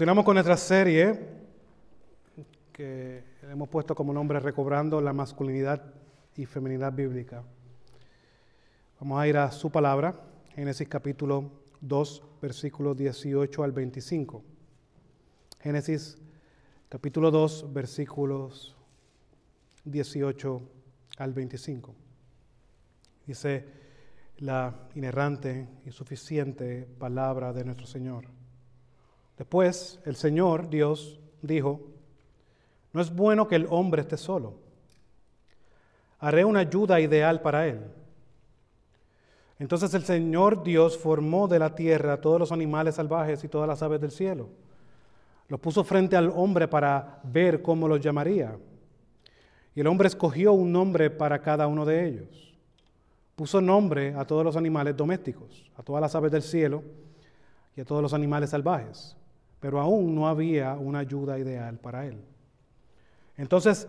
[0.00, 1.20] Continuamos con nuestra serie
[2.72, 5.92] que hemos puesto como nombre Recobrando la masculinidad
[6.38, 7.44] y feminidad bíblica.
[8.98, 10.18] Vamos a ir a su palabra,
[10.54, 11.50] Génesis capítulo
[11.82, 14.42] 2, versículos 18 al 25.
[15.60, 16.16] Génesis
[16.88, 18.74] capítulo 2, versículos
[19.84, 20.62] 18
[21.18, 21.94] al 25.
[23.26, 23.66] Dice
[24.38, 28.39] la inerrante y suficiente palabra de nuestro Señor.
[29.40, 31.80] Después el Señor Dios dijo,
[32.92, 34.58] no es bueno que el hombre esté solo.
[36.18, 37.80] Haré una ayuda ideal para él.
[39.58, 43.82] Entonces el Señor Dios formó de la tierra todos los animales salvajes y todas las
[43.82, 44.50] aves del cielo.
[45.48, 48.58] Los puso frente al hombre para ver cómo los llamaría.
[49.74, 52.58] Y el hombre escogió un nombre para cada uno de ellos.
[53.36, 56.82] Puso nombre a todos los animales domésticos, a todas las aves del cielo
[57.74, 59.16] y a todos los animales salvajes.
[59.60, 62.18] Pero aún no había una ayuda ideal para él.
[63.36, 63.88] Entonces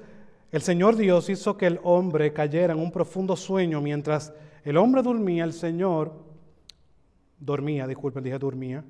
[0.52, 4.34] el Señor Dios hizo que el hombre cayera en un profundo sueño mientras
[4.64, 6.14] el hombre dormía, el Señor
[7.40, 8.84] dormía, disculpen, dije dormía.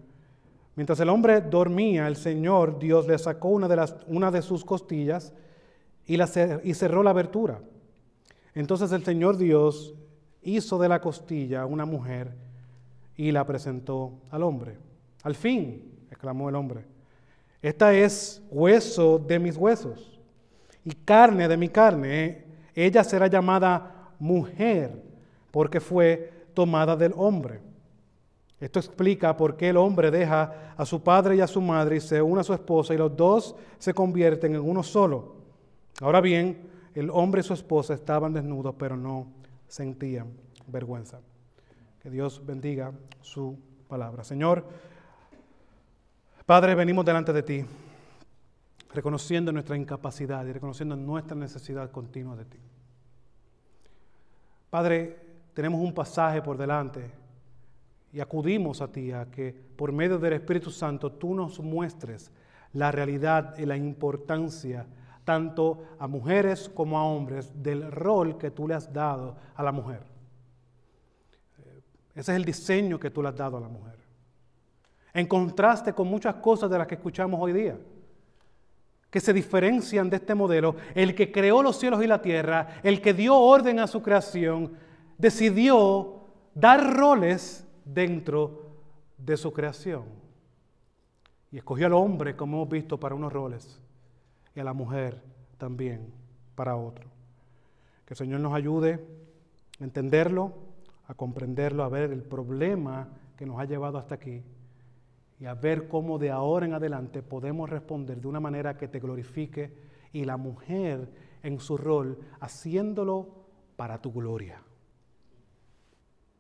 [0.76, 4.66] Mientras el hombre dormía, el Señor Dios le sacó una de, las, una de sus
[4.66, 5.34] costillas
[6.06, 6.30] y, la,
[6.64, 7.62] y cerró la abertura.
[8.56, 9.94] Entonces el Señor Dios
[10.42, 12.36] hizo de la costilla una mujer
[13.16, 14.78] y la presentó al hombre.
[15.24, 15.91] Al fin,
[16.22, 16.86] exclamó el hombre,
[17.64, 20.20] esta es hueso de mis huesos
[20.86, 25.02] y carne de mi carne, ella será llamada mujer,
[25.50, 27.60] porque fue tomada del hombre.
[28.60, 32.02] Esto explica por qué el hombre deja a su padre y a su madre y
[32.02, 35.38] se une a su esposa y los dos se convierten en uno solo.
[36.02, 39.26] Ahora bien, el hombre y su esposa estaban desnudos, pero no
[39.68, 40.28] sentían
[40.68, 41.20] vergüenza.
[42.00, 43.58] Que Dios bendiga su
[43.88, 44.24] palabra.
[44.24, 44.64] Señor,
[46.46, 47.66] Padre, venimos delante de ti
[48.94, 52.60] reconociendo nuestra incapacidad y reconociendo nuestra necesidad continua de ti.
[54.70, 55.18] Padre,
[55.54, 57.12] tenemos un pasaje por delante
[58.14, 62.32] y acudimos a ti a que por medio del Espíritu Santo tú nos muestres
[62.74, 64.86] la realidad y la importancia
[65.24, 69.72] tanto a mujeres como a hombres del rol que tú le has dado a la
[69.72, 70.04] mujer.
[72.14, 74.01] Ese es el diseño que tú le has dado a la mujer.
[75.14, 77.78] En contraste con muchas cosas de las que escuchamos hoy día
[79.12, 83.02] que se diferencian de este modelo, el que creó los cielos y la tierra, el
[83.02, 84.72] que dio orden a su creación,
[85.18, 86.22] decidió
[86.56, 88.72] dar roles dentro
[89.18, 90.06] de su creación.
[91.52, 93.82] Y escogió al hombre, como hemos visto, para unos roles,
[94.56, 95.22] y a la mujer
[95.58, 96.14] también
[96.56, 97.10] para otro.
[98.06, 99.06] Que el Señor nos ayude
[99.82, 100.54] a entenderlo,
[101.08, 104.42] a comprenderlo, a ver el problema que nos ha llevado hasta aquí
[105.42, 109.00] y a ver cómo de ahora en adelante podemos responder de una manera que te
[109.00, 109.74] glorifique
[110.14, 114.62] y la mujer en su rol haciéndolo para tu gloria,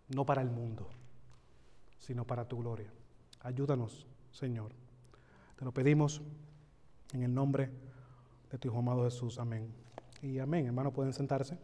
[0.10, 0.88] no para el mundo,
[1.98, 2.94] sino para tu gloria.
[3.40, 4.72] Ayúdanos, Señor.
[5.58, 6.22] Te lo pedimos
[7.12, 7.72] en el nombre
[8.52, 9.40] de tu Hijo amado Jesús.
[9.40, 9.74] Amén.
[10.22, 10.68] Y amén.
[10.68, 11.58] Hermanos, pueden sentarse.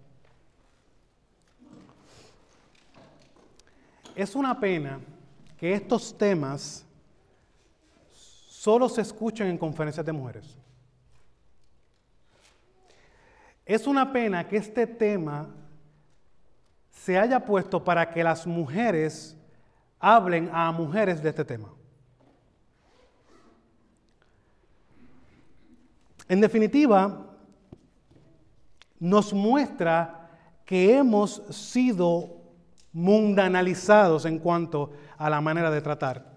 [4.16, 5.00] Es una pena
[5.56, 6.87] que estos temas
[8.58, 10.58] solo se escuchan en conferencias de mujeres.
[13.64, 15.48] Es una pena que este tema
[16.90, 19.38] se haya puesto para que las mujeres
[20.00, 21.70] hablen a mujeres de este tema.
[26.28, 27.38] En definitiva,
[29.00, 30.32] nos muestra
[30.66, 32.42] que hemos sido
[32.92, 36.34] mundanalizados en cuanto a la manera de tratar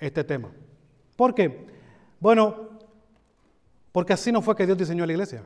[0.00, 0.50] este tema.
[1.16, 1.66] ¿Por qué?
[2.20, 2.70] Bueno,
[3.92, 5.42] porque así no fue que Dios diseñó la iglesia.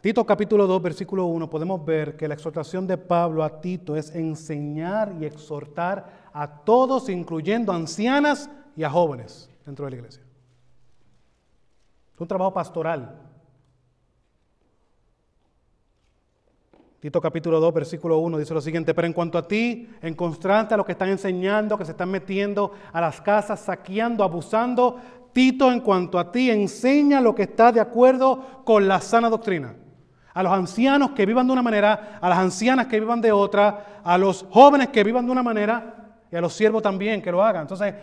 [0.00, 4.14] Tito capítulo 2, versículo 1, podemos ver que la exhortación de Pablo a Tito es
[4.14, 10.22] enseñar y exhortar a todos, incluyendo ancianas y a jóvenes dentro de la iglesia.
[12.14, 13.29] Es un trabajo pastoral.
[17.00, 20.74] Tito capítulo 2, versículo 1 dice lo siguiente, pero en cuanto a ti, en constante
[20.74, 24.98] a los que están enseñando, que se están metiendo a las casas, saqueando, abusando,
[25.32, 29.76] Tito, en cuanto a ti, enseña lo que está de acuerdo con la sana doctrina.
[30.34, 34.02] A los ancianos que vivan de una manera, a las ancianas que vivan de otra,
[34.04, 37.42] a los jóvenes que vivan de una manera y a los siervos también que lo
[37.42, 37.62] hagan.
[37.62, 37.94] Entonces,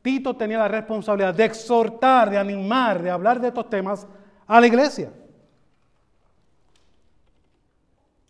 [0.00, 4.06] Tito tenía la responsabilidad de exhortar, de animar, de hablar de estos temas
[4.46, 5.10] a la iglesia.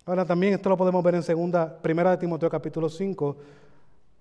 [0.07, 3.37] Ahora también esto lo podemos ver en segunda, primera de Timoteo capítulo 5,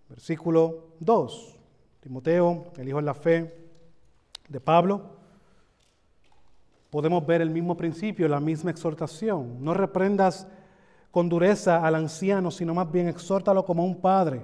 [0.07, 1.55] Versículo 2.
[1.99, 3.53] Timoteo, el hijo en la fe
[4.47, 5.01] de Pablo.
[6.89, 9.61] Podemos ver el mismo principio, la misma exhortación.
[9.61, 10.47] No reprendas
[11.11, 14.41] con dureza al anciano, sino más bien exhórtalo como un padre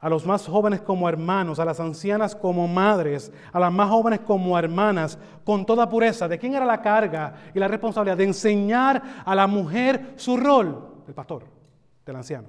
[0.00, 4.20] a los más jóvenes como hermanos, a las ancianas como madres, a las más jóvenes
[4.20, 6.26] como hermanas, con toda pureza.
[6.26, 8.16] ¿De quién era la carga y la responsabilidad?
[8.16, 11.44] De enseñar a la mujer su rol, del pastor,
[12.06, 12.48] del anciano.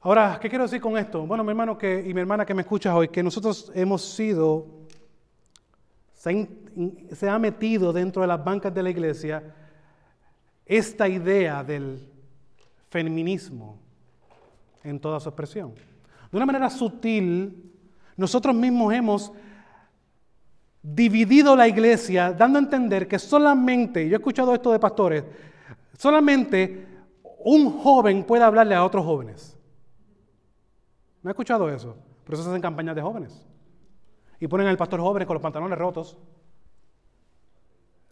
[0.00, 1.24] Ahora, ¿qué quiero decir con esto?
[1.24, 4.66] Bueno, mi hermano y mi hermana que me escuchas hoy, que nosotros hemos sido,
[6.12, 9.54] se ha metido dentro de las bancas de la iglesia,
[10.66, 12.08] esta idea del
[12.88, 13.78] feminismo
[14.84, 15.74] en toda su expresión.
[16.30, 17.72] De una manera sutil,
[18.16, 19.32] nosotros mismos hemos
[20.82, 25.24] dividido la iglesia dando a entender que solamente, yo he escuchado esto de pastores,
[25.96, 26.86] solamente
[27.44, 29.56] un joven puede hablarle a otros jóvenes.
[31.22, 31.96] ¿Me ha escuchado eso?
[32.24, 33.46] Por eso se hacen campañas de jóvenes.
[34.40, 36.16] Y ponen al pastor joven con los pantalones rotos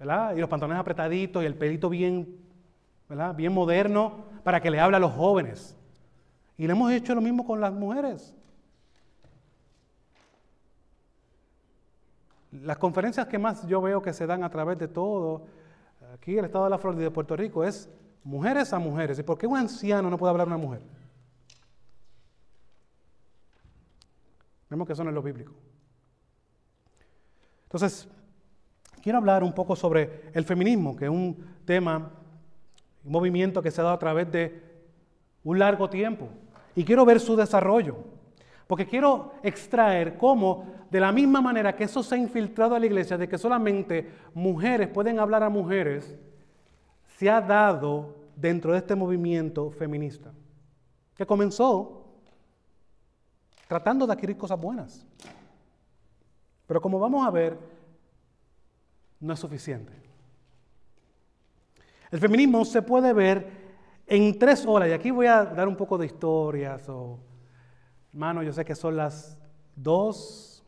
[0.01, 0.35] ¿verdad?
[0.35, 2.39] Y los pantalones apretaditos y el pelito bien,
[3.09, 3.35] ¿verdad?
[3.35, 5.77] Bien moderno para que le hable a los jóvenes.
[6.57, 8.35] Y le hemos hecho lo mismo con las mujeres.
[12.51, 15.47] Las conferencias que más yo veo que se dan a través de todo,
[16.15, 17.89] aquí el estado de la Florida y de Puerto Rico, es
[18.25, 19.19] mujeres a mujeres.
[19.19, 20.81] ¿Y por qué un anciano no puede hablar a una mujer?
[24.71, 25.53] Vemos que eso no es lo bíblico.
[27.65, 28.09] Entonces,
[29.03, 32.11] quiero hablar un poco sobre el feminismo, que es un tema,
[33.05, 34.63] un movimiento que se ha dado a través de
[35.45, 36.29] un largo tiempo.
[36.75, 37.97] Y quiero ver su desarrollo,
[38.67, 42.87] porque quiero extraer cómo, de la misma manera que eso se ha infiltrado a la
[42.87, 46.17] iglesia, de que solamente mujeres pueden hablar a mujeres,
[47.17, 50.33] se ha dado dentro de este movimiento feminista,
[51.17, 52.05] que comenzó
[53.69, 55.07] tratando de adquirir cosas buenas.
[56.67, 57.59] Pero como vamos a ver,
[59.21, 59.93] no es suficiente.
[62.11, 63.61] El feminismo se puede ver
[64.07, 66.89] en tres horas, y aquí voy a dar un poco de historias,
[68.13, 69.39] hermano, yo sé que son las
[69.77, 70.65] dos,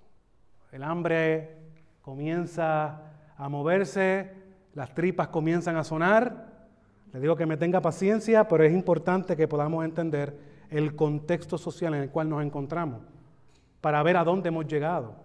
[0.70, 1.56] el hambre
[2.02, 3.00] comienza
[3.36, 4.32] a moverse,
[4.74, 6.52] las tripas comienzan a sonar,
[7.12, 10.38] le digo que me tenga paciencia, pero es importante que podamos entender
[10.70, 13.00] el contexto social en el cual nos encontramos,
[13.80, 15.16] para ver a dónde hemos llegado.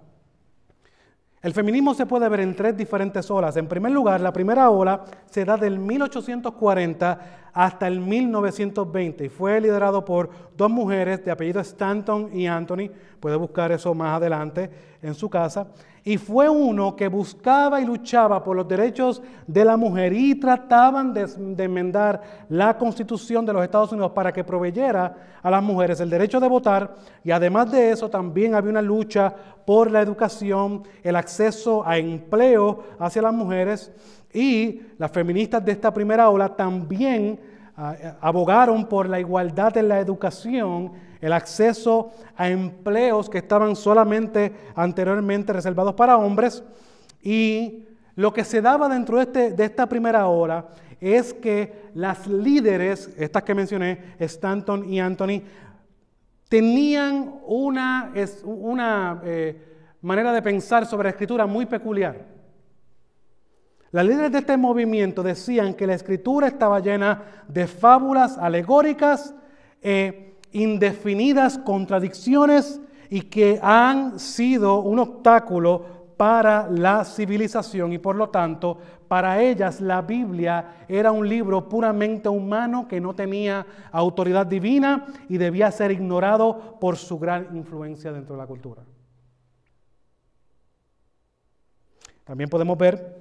[1.47, 3.55] El feminismo se puede ver en tres diferentes olas.
[3.55, 9.59] En primer lugar, la primera ola se da del 1840 hasta el 1920 y fue
[9.59, 12.92] liderado por dos mujeres de apellido Stanton y Anthony.
[13.19, 14.69] Puede buscar eso más adelante
[15.01, 15.65] en su casa.
[16.04, 21.15] Y fue uno que buscaba y luchaba por los derechos de la mujer y trataban
[21.15, 21.27] de,
[21.63, 26.39] enmendar la constitución de los Estados Unidos para que proveyera a las mujeres el derecho
[26.39, 26.94] de votar.
[27.24, 29.33] Y además de eso también había una lucha
[29.65, 33.92] por la educación, el acceso a empleo hacia las mujeres
[34.38, 37.39] y las feministas de esta primera ola también
[37.75, 43.75] ah, eh, abogaron por la igualdad en la educación el acceso a empleos que estaban
[43.75, 46.63] solamente anteriormente reservados para hombres.
[47.24, 50.67] Y lo que se daba dentro de, este, esta primera hora
[51.01, 55.41] es que las líderes, estas que mencioné, Stanton y Anthony,
[56.48, 58.13] tenían una,
[58.44, 59.60] una eh,
[60.01, 62.37] manera de pensar sobre la escritura muy peculiar.
[63.91, 69.34] Las líderes de este movimiento decían que la escritura estaba llena de fábulas alegóricas,
[69.82, 78.29] eh, indefinidas contradicciones y que han sido un obstáculo para la civilización y por lo
[78.29, 78.77] tanto
[79.08, 85.38] para ellas la Biblia era un libro puramente humano que no tenía autoridad divina y
[85.38, 88.84] debía ser ignorado por su gran influencia dentro de la cultura.
[92.25, 93.16] También podemos ver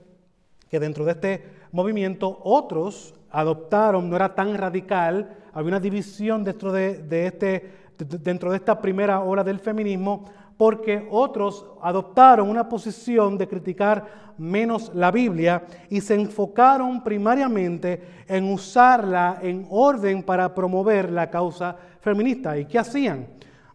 [0.70, 6.72] que dentro de este movimiento otros adoptaron, no era tan radical, había una división dentro
[6.72, 10.24] de, este, dentro de esta primera ola del feminismo,
[10.56, 18.52] porque otros adoptaron una posición de criticar menos la Biblia y se enfocaron primariamente en
[18.52, 22.56] usarla en orden para promover la causa feminista.
[22.58, 23.26] ¿Y qué hacían?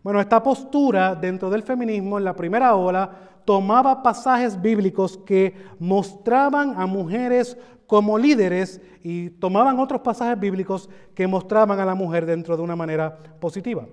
[0.04, 3.12] Bueno, esta postura dentro del feminismo en la primera ola
[3.46, 7.58] tomaba pasajes bíblicos que mostraban a mujeres
[7.88, 12.76] como líderes y tomaban otros pasajes bíblicos que mostraban a la mujer dentro de una
[12.76, 13.86] manera positiva.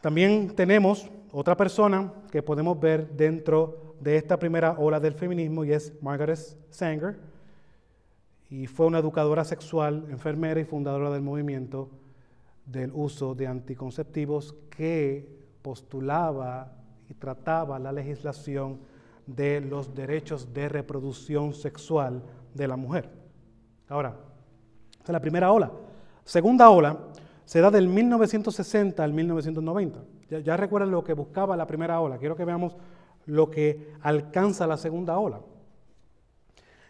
[0.00, 5.72] También tenemos otra persona que podemos ver dentro de esta primera ola del feminismo y
[5.72, 6.38] es Margaret
[6.70, 7.18] Sanger.
[8.50, 11.90] y fue una educadora sexual, enfermera y fundadora del movimiento
[12.64, 15.28] del uso de anticonceptivos que
[15.60, 16.77] postulaba
[17.08, 18.78] y trataba la legislación
[19.26, 22.22] de los derechos de reproducción sexual
[22.54, 23.10] de la mujer.
[23.88, 24.16] Ahora,
[24.92, 25.70] esa es la primera ola.
[26.24, 26.98] Segunda ola
[27.44, 30.00] se da del 1960 al 1990.
[30.30, 32.18] Ya, ya lo que buscaba la primera ola.
[32.18, 32.76] Quiero que veamos
[33.26, 35.40] lo que alcanza la segunda ola.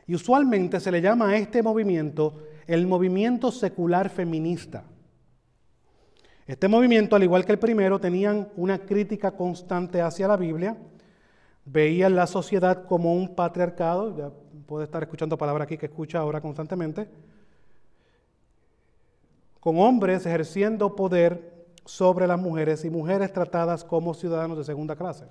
[0.06, 4.84] Y usualmente se le llama a este movimiento el movimiento secular feminista.
[6.49, 10.78] Este movimiento, al igual que el primero, tenían una crítica constante hacia la Biblia,
[11.67, 14.31] veían la sociedad como un patriarcado, ya
[14.67, 17.07] puede estar escuchando palabras aquí que escucha ahora constantemente,
[19.61, 25.26] con hombres ejerciendo poder sobre las mujeres y mujeres tratadas como ciudadanos de segunda clase.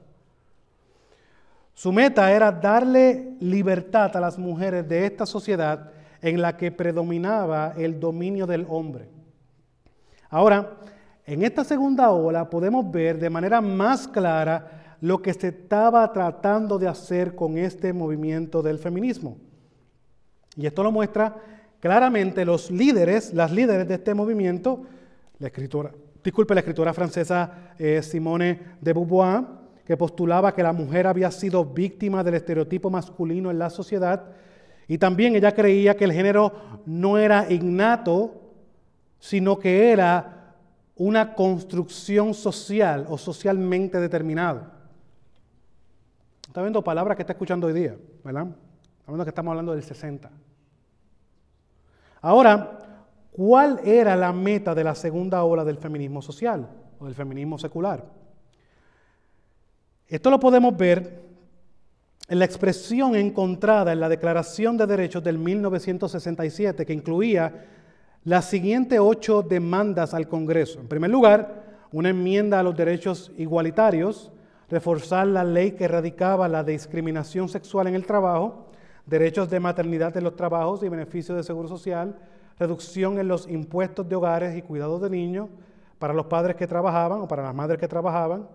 [1.74, 7.74] Su meta era darle libertad a las mujeres de esta sociedad en la que predominaba
[7.76, 9.10] el dominio del hombre.
[10.30, 10.78] Ahora,
[11.28, 16.80] en esta segunda ola podemos ver de manera más clara lo que se estaba tratando
[16.80, 19.38] de hacer con este movimiento del feminismo.
[20.56, 21.36] Y esto lo muestra
[21.82, 24.84] claramente los líderes, las líderes de este movimiento,
[25.40, 25.92] la escritora,
[26.24, 29.44] disculpe, la escritora francesa eh, Simone de Beauvoir,
[29.86, 34.32] que postulaba que la mujer había sido víctima del estereotipo masculino en la sociedad,
[34.88, 36.54] y también ella creía que el género
[36.86, 38.54] no era innato,
[39.20, 40.37] sino que era
[40.98, 44.63] una construcción social o socialmente determinado.
[46.48, 48.48] Está viendo palabras que está escuchando hoy día, ¿verdad?
[49.00, 50.30] Está viendo que estamos hablando del 60.
[52.22, 52.80] Ahora,
[53.32, 56.68] ¿cuál era la meta de la segunda ola del feminismo social
[57.00, 58.04] o del feminismo secular?
[60.08, 61.22] Esto lo podemos ver
[62.30, 67.66] en la expresión encontrada en la Declaración de Derechos del 1967, que incluía
[68.24, 70.80] las siguientes ocho demandas al Congreso.
[70.80, 74.32] En primer lugar, una enmienda a los derechos igualitarios,
[74.70, 78.68] reforzar la ley que erradicaba la discriminación sexual en el trabajo,
[79.06, 82.18] derechos de maternidad en los trabajos y beneficios de seguro social,
[82.60, 85.48] reducción en los impuestos de hogares y cuidados de niños
[86.00, 88.48] para los padres que trabajaban o para las madres que trabajaban.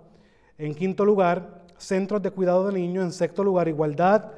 [0.59, 3.05] En quinto lugar, centros de cuidado de niños.
[3.05, 4.31] En sexto lugar, igualdad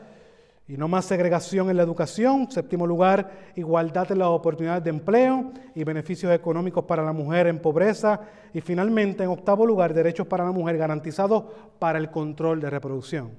[0.66, 2.50] y no más segregación en la educación.
[2.50, 7.61] Séptimo lugar, igualdad en las oportunidades de empleo y beneficios económicos para la mujer en
[7.61, 8.21] pobreza.
[8.54, 11.44] Y finalmente, en octavo lugar, derechos para la mujer garantizados
[11.78, 13.33] para el control de reproducción.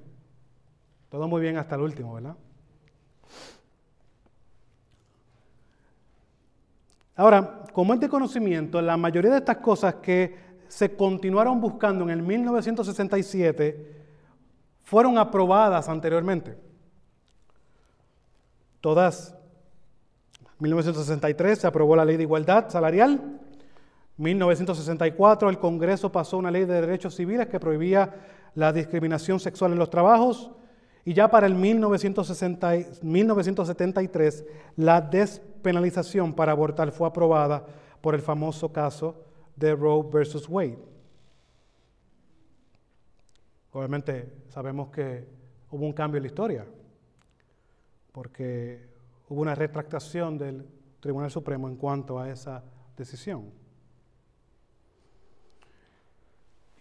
[1.10, 2.36] Todo muy bien hasta el último, ¿verdad?
[7.15, 10.36] Ahora, como es de conocimiento, la mayoría de estas cosas que
[10.67, 14.03] se continuaron buscando en el 1967
[14.84, 16.58] fueron aprobadas anteriormente.
[18.86, 19.34] Todas.
[20.60, 23.39] 1963 se aprobó la ley de igualdad salarial.
[24.18, 28.13] 1964 el Congreso pasó una ley de derechos civiles que prohibía
[28.54, 30.51] la discriminación sexual en los trabajos.
[31.04, 37.65] Y ya para el 1973 la despenalización para abortar fue aprobada
[38.01, 39.15] por el famoso caso
[39.56, 40.77] de Roe versus Wade.
[43.72, 45.27] Obviamente sabemos que
[45.72, 46.68] hubo un cambio en la historia
[48.15, 48.79] porque
[49.27, 50.65] hubo una retractación del
[51.01, 52.63] Tribunal Supremo en cuanto a esa
[52.95, 53.51] decisión.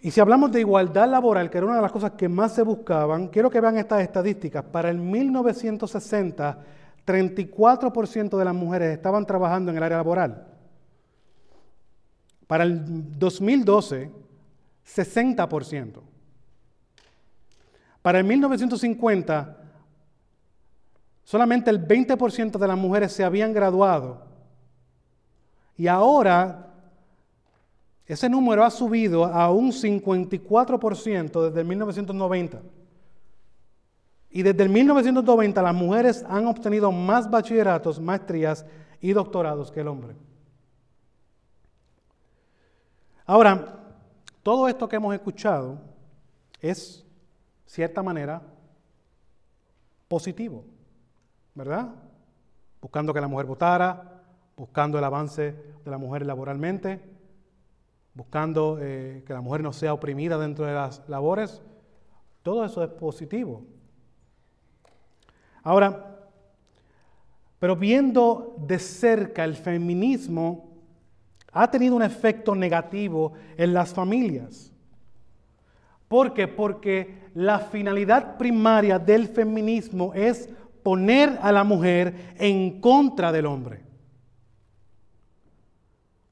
[0.00, 2.62] Y si hablamos de igualdad laboral, que era una de las cosas que más se
[2.62, 4.62] buscaban, quiero que vean estas estadísticas.
[4.62, 6.58] Para el 1960,
[7.04, 10.46] 34% de las mujeres estaban trabajando en el área laboral.
[12.46, 14.08] Para el 2012,
[14.86, 16.00] 60%.
[18.02, 19.63] Para el 1950,
[21.24, 24.22] Solamente el 20% de las mujeres se habían graduado.
[25.76, 26.64] Y ahora
[28.06, 32.60] ese número ha subido a un 54% desde 1990.
[34.30, 38.66] Y desde el 1990 las mujeres han obtenido más bachilleratos, maestrías
[39.00, 40.16] y doctorados que el hombre.
[43.24, 43.80] Ahora,
[44.42, 45.80] todo esto que hemos escuchado
[46.60, 47.06] es,
[47.64, 48.42] cierta manera,
[50.08, 50.64] positivo.
[51.54, 51.94] ¿Verdad?
[52.80, 54.22] Buscando que la mujer votara,
[54.56, 57.00] buscando el avance de la mujer laboralmente,
[58.14, 61.62] buscando eh, que la mujer no sea oprimida dentro de las labores.
[62.42, 63.62] Todo eso es positivo.
[65.62, 66.18] Ahora,
[67.58, 70.70] pero viendo de cerca el feminismo
[71.52, 74.72] ha tenido un efecto negativo en las familias.
[76.08, 76.46] ¿Por qué?
[76.46, 80.50] Porque la finalidad primaria del feminismo es
[80.84, 83.82] poner a la mujer en contra del hombre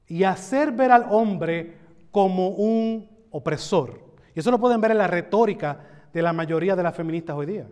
[0.07, 1.77] y hacer ver al hombre
[2.11, 3.99] como un opresor.
[4.35, 5.79] Y eso lo pueden ver en la retórica
[6.13, 7.67] de la mayoría de las feministas hoy día.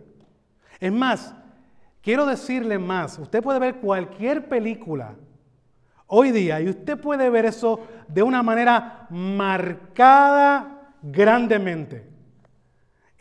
[0.80, 1.34] Es más,
[2.02, 5.14] quiero decirle más, usted puede ver cualquier película
[6.08, 12.11] hoy día y usted puede ver eso de una manera marcada grandemente.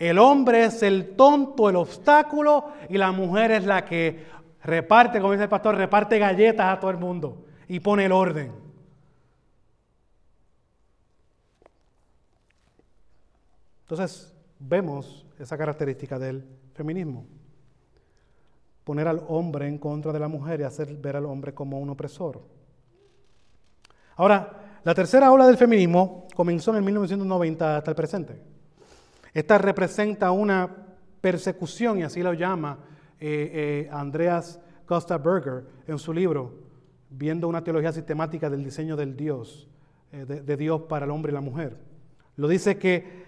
[0.01, 4.25] El hombre es el tonto, el obstáculo y la mujer es la que
[4.63, 8.51] reparte, como dice el pastor, reparte galletas a todo el mundo y pone el orden.
[13.84, 17.27] Entonces vemos esa característica del feminismo.
[18.84, 21.91] Poner al hombre en contra de la mujer y hacer ver al hombre como un
[21.91, 22.41] opresor.
[24.15, 28.50] Ahora, la tercera ola del feminismo comenzó en el 1990 hasta el presente.
[29.34, 30.70] Esta representa una
[31.22, 32.80] persecución, y así lo llama
[33.20, 36.72] eh, eh, Andreas Costa Berger en su libro,
[37.14, 39.68] Viendo una teología sistemática del diseño del Dios,
[40.14, 41.78] eh, de, Dios para el hombre y la mujer.
[42.38, 43.26] Lo dice que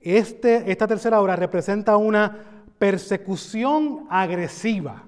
[0.00, 2.38] este, esta tercera obra representa una
[2.78, 5.04] persecución agresiva.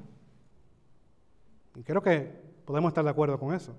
[1.75, 2.31] Y creo que
[2.66, 3.75] podemos estar de acuerdo con eso.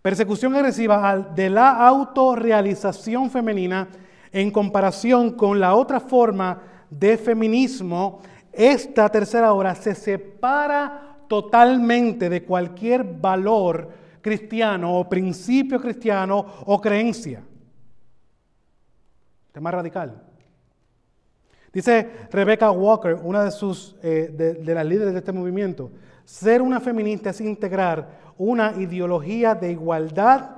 [0.00, 3.88] Persecución agresiva de la autorrealización femenina
[4.34, 6.60] en comparación con la otra forma
[6.90, 8.20] de feminismo,
[8.52, 13.88] esta tercera obra se separa totalmente de cualquier valor
[14.20, 17.44] cristiano o principio cristiano o creencia.
[19.52, 20.20] Tema radical.
[21.72, 25.92] Dice Rebecca Walker, una de, sus, eh, de, las líderes de este movimiento,
[26.24, 30.50] ser una feminista es integrar una ideología de igualdad,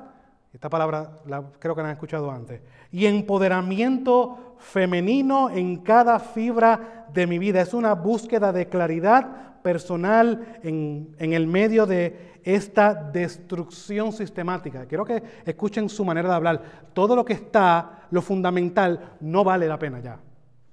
[0.51, 7.07] esta palabra la, creo que la han escuchado antes, y empoderamiento femenino en cada fibra
[7.13, 7.61] de mi vida.
[7.61, 14.87] Es una búsqueda de claridad personal en, en el medio de esta destrucción sistemática.
[14.87, 16.63] Quiero que escuchen su manera de hablar.
[16.93, 20.21] Todo lo que está, lo fundamental, no vale la pena ya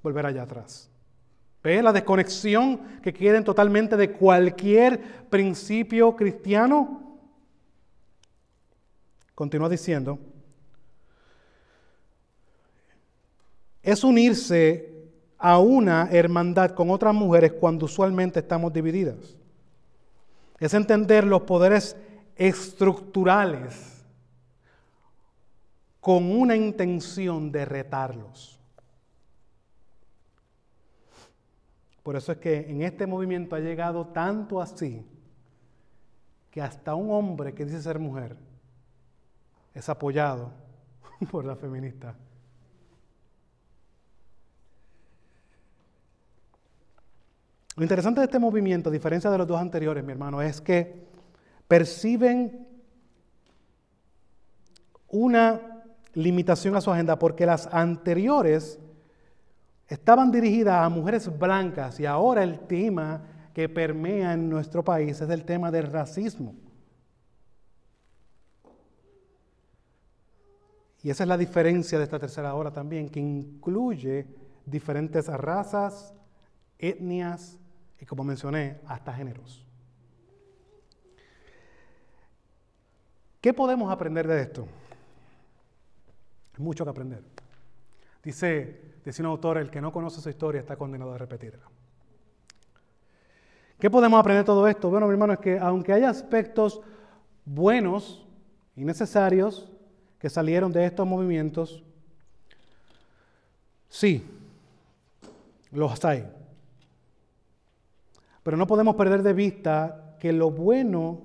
[0.03, 0.91] volver allá atrás.
[1.63, 7.19] ¿Ve la desconexión que quieren totalmente de cualquier principio cristiano?
[9.33, 10.19] Continúa diciendo,
[13.83, 14.89] es unirse
[15.37, 19.37] a una hermandad con otras mujeres cuando usualmente estamos divididas
[20.65, 21.97] es entender los poderes
[22.37, 24.05] estructurales
[25.99, 28.57] con una intención de retarlos.
[32.01, 35.05] Por eso es que en este movimiento ha llegado tanto así
[36.49, 38.37] que hasta un hombre que dice ser mujer
[39.73, 40.51] es apoyado
[41.29, 42.15] por la feminista.
[47.75, 51.07] Lo interesante de este movimiento, a diferencia de los dos anteriores, mi hermano, es que
[51.67, 52.67] perciben
[55.07, 55.59] una
[56.13, 58.79] limitación a su agenda porque las anteriores
[59.87, 65.29] estaban dirigidas a mujeres blancas y ahora el tema que permea en nuestro país es
[65.29, 66.55] el tema del racismo.
[71.03, 74.25] Y esa es la diferencia de esta tercera hora también, que incluye
[74.65, 76.13] diferentes razas,
[76.79, 77.59] etnias,
[78.03, 79.65] y como mencioné, hasta géneros.
[83.39, 84.67] ¿Qué podemos aprender de esto?
[86.57, 87.23] Hay mucho que aprender.
[88.21, 91.63] Dice, dice un autor, el que no conoce su historia está condenado a repetirla.
[93.79, 94.89] ¿Qué podemos aprender de todo esto?
[94.89, 96.81] Bueno, mi hermano, es que aunque hay aspectos
[97.45, 98.27] buenos
[98.75, 99.71] y necesarios
[100.19, 101.81] que salieron de estos movimientos,
[103.87, 104.29] sí,
[105.71, 106.42] los hay.
[108.43, 111.21] Pero no podemos perder de vista que lo bueno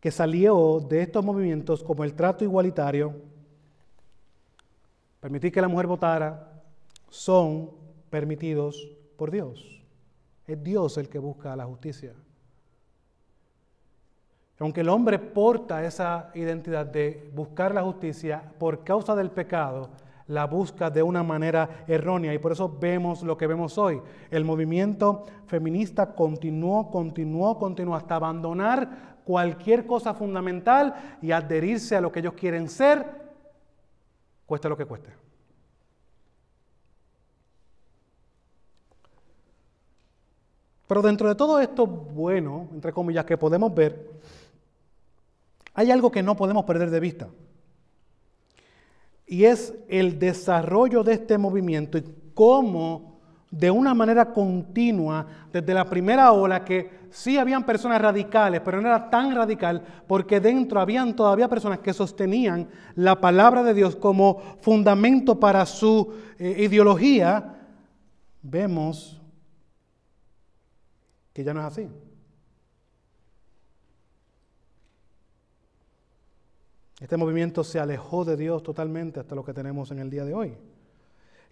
[0.00, 3.14] que salió de estos movimientos, como el trato igualitario,
[5.18, 6.62] permitir que la mujer votara,
[7.08, 7.70] son
[8.10, 9.82] permitidos por Dios.
[10.46, 12.12] Es Dios el que busca la justicia.
[14.58, 19.88] Aunque el hombre porta esa identidad de buscar la justicia por causa del pecado,
[20.26, 24.00] la busca de una manera errónea y por eso vemos lo que vemos hoy.
[24.30, 32.12] El movimiento feminista continuó, continuó, continuó hasta abandonar cualquier cosa fundamental y adherirse a lo
[32.12, 33.06] que ellos quieren ser,
[34.46, 35.10] cueste lo que cueste.
[40.86, 44.10] Pero dentro de todo esto bueno, entre comillas, que podemos ver,
[45.72, 47.28] hay algo que no podemos perder de vista.
[49.26, 53.14] Y es el desarrollo de este movimiento y cómo
[53.50, 58.88] de una manera continua desde la primera ola que sí habían personas radicales, pero no
[58.88, 64.40] era tan radical porque dentro habían todavía personas que sostenían la palabra de Dios como
[64.60, 67.54] fundamento para su eh, ideología,
[68.42, 69.22] vemos
[71.32, 71.88] que ya no es así.
[77.04, 80.32] Este movimiento se alejó de Dios totalmente hasta lo que tenemos en el día de
[80.32, 80.54] hoy.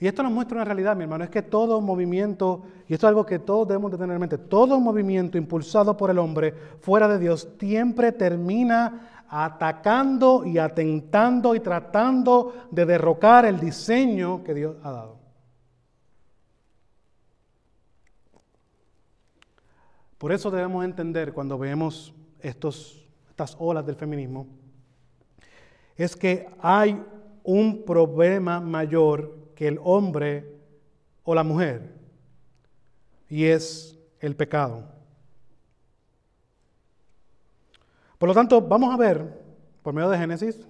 [0.00, 3.08] Y esto nos muestra una realidad, mi hermano, es que todo movimiento, y esto es
[3.08, 7.06] algo que todos debemos de tener en mente, todo movimiento impulsado por el hombre fuera
[7.06, 14.76] de Dios siempre termina atacando y atentando y tratando de derrocar el diseño que Dios
[14.82, 15.18] ha dado.
[20.16, 24.46] Por eso debemos entender cuando vemos estos, estas olas del feminismo,
[26.02, 27.02] es que hay
[27.44, 30.56] un problema mayor el hombre
[31.22, 31.94] o la mujer,
[33.28, 34.84] y es el pecado.
[38.18, 39.40] Por lo tanto, vamos a ver,
[39.82, 40.66] por medio de Génesis,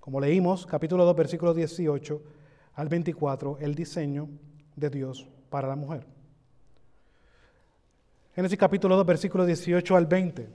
[0.00, 2.22] como leímos, capítulo 2, versículo 18
[2.74, 4.28] al 24, el diseño
[4.76, 6.06] de Dios para la mujer.
[8.34, 10.48] Génesis capítulo 2, versículo 18 al 20.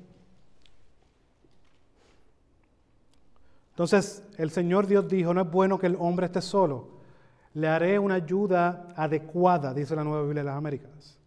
[3.71, 7.01] Entonces el Señor Dios dijo, no es bueno que el hombre esté solo
[7.53, 11.17] le haré una ayuda adecuada, dice la Nueva Biblia de las Américas.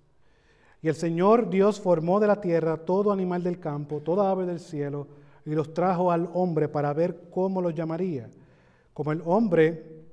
[0.81, 4.61] Y el Señor Dios formó de la tierra todo animal del campo, toda ave del
[4.61, 5.07] cielo,
[5.47, 8.29] y los trajo al hombre para ver cómo los llamaría.
[8.95, 10.05] Como el hombre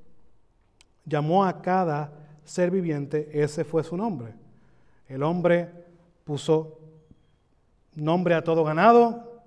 [1.06, 2.12] llamó a cada
[2.44, 4.34] ser viviente, ese fue su nombre.
[5.08, 5.70] El hombre
[6.26, 6.78] puso
[7.96, 9.44] nombre a todo ganado,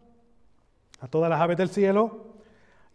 [1.00, 2.23] a todas las aves del cielo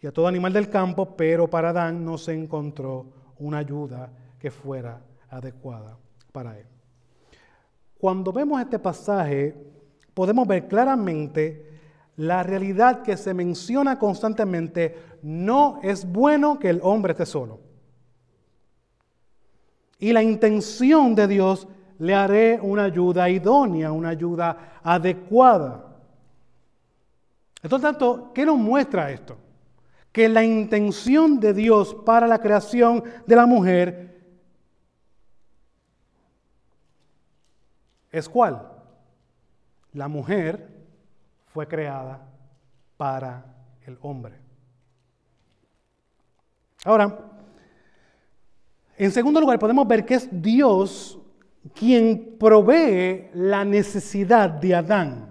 [0.01, 3.05] y a todo animal del campo, pero para Adán no se encontró
[3.39, 4.09] una ayuda
[4.39, 5.97] que fuera adecuada
[6.31, 6.65] para él.
[7.97, 9.55] Cuando vemos este pasaje,
[10.13, 11.67] podemos ver claramente
[12.15, 17.59] la realidad que se menciona constantemente, no es bueno que el hombre esté solo.
[19.99, 21.67] Y la intención de Dios,
[21.99, 25.85] le haré una ayuda idónea, una ayuda adecuada.
[27.61, 27.95] Entonces,
[28.33, 29.37] ¿qué nos muestra esto?
[30.11, 34.21] Que la intención de Dios para la creación de la mujer
[38.11, 38.67] es cuál?
[39.93, 40.67] La mujer
[41.47, 42.27] fue creada
[42.97, 43.45] para
[43.85, 44.35] el hombre.
[46.85, 47.19] Ahora,
[48.97, 51.19] en segundo lugar, podemos ver que es Dios
[51.73, 55.29] quien provee la necesidad de Adán.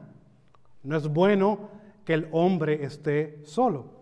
[0.83, 1.71] No es bueno
[2.05, 3.98] que el hombre esté solo.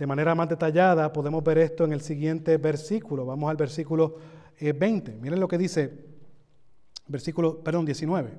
[0.00, 3.26] De manera más detallada podemos ver esto en el siguiente versículo.
[3.26, 4.16] Vamos al versículo
[4.58, 5.10] 20.
[5.10, 6.06] Eh, Miren lo que dice,
[7.06, 8.30] versículo, perdón, 19.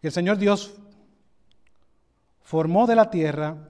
[0.00, 0.74] El Señor Dios
[2.40, 3.68] formó de la tierra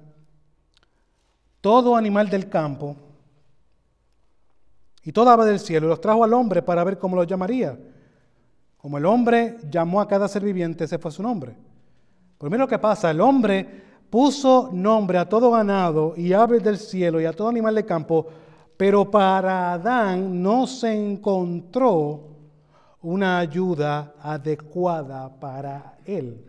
[1.60, 2.94] todo animal del campo
[5.02, 7.76] y toda ave del cielo y los trajo al hombre para ver cómo los llamaría.
[8.76, 11.73] Como el hombre llamó a cada ser viviente, ese fue su nombre.
[12.38, 17.24] Primero que pasa, el hombre puso nombre a todo ganado y aves del cielo y
[17.24, 18.26] a todo animal de campo,
[18.76, 22.28] pero para Adán no se encontró
[23.02, 26.44] una ayuda adecuada para él.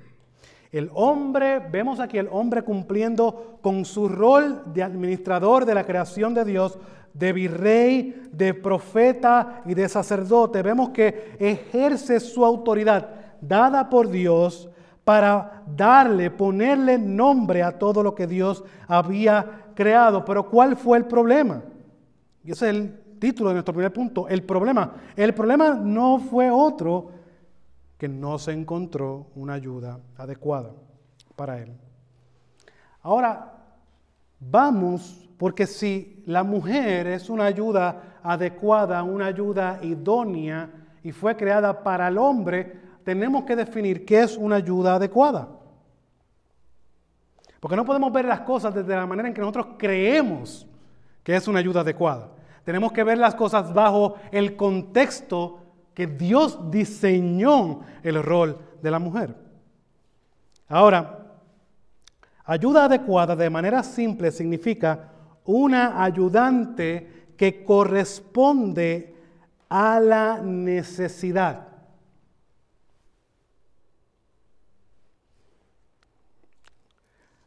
[0.71, 6.34] El hombre, vemos aquí el hombre cumpliendo con su rol de administrador de la creación
[6.34, 6.78] de Dios,
[7.13, 10.62] de virrey, de profeta y de sacerdote.
[10.62, 14.69] Vemos que ejerce su autoridad dada por Dios
[15.06, 20.26] para darle, ponerle nombre a todo lo que Dios había creado.
[20.26, 21.62] Pero ¿cuál fue el problema?
[22.44, 24.94] Y ese es el título de nuestro primer punto, el problema.
[25.15, 27.12] El problema no fue otro
[27.98, 30.72] que no se encontró una ayuda adecuada
[31.36, 31.72] para él.
[33.04, 33.54] Ahora,
[34.39, 40.70] vamos, porque si la mujer es una ayuda adecuada, una ayuda idónea
[41.04, 45.48] y fue creada para el hombre, tenemos que definir qué es una ayuda adecuada.
[47.60, 50.68] Porque no podemos ver las cosas desde la manera en que nosotros creemos
[51.24, 52.32] que es una ayuda adecuada.
[52.63, 55.60] Tenemos que ver las cosas bajo el contexto
[55.94, 59.36] que Dios diseñó el rol de la mujer.
[60.68, 61.38] Ahora,
[62.44, 65.12] ayuda adecuada de manera simple significa
[65.46, 69.15] una ayudante que corresponde
[69.70, 71.74] a la necesidad.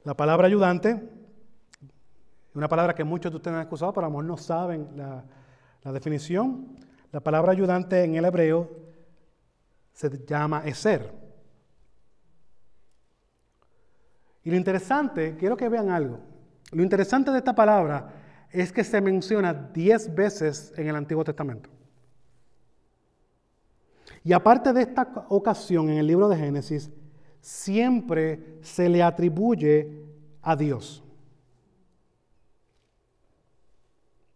[0.05, 1.03] La palabra ayudante
[2.55, 5.25] Una palabra que muchos de ustedes han escuchado, pero a lo mejor no saben la,
[5.83, 6.77] la definición.
[7.13, 8.71] La palabra ayudante en el hebreo
[9.93, 11.13] se llama eser.
[14.45, 16.21] Y lo interesante, quiero que vean algo.
[16.73, 18.13] Lo interesante de esta palabra
[18.51, 21.69] es que se menciona diez veces en el Antiguo Testamento.
[24.25, 26.91] Y aparte de esta ocasión en el libro de Génesis,
[27.41, 30.05] siempre se le atribuye
[30.43, 31.03] a Dios.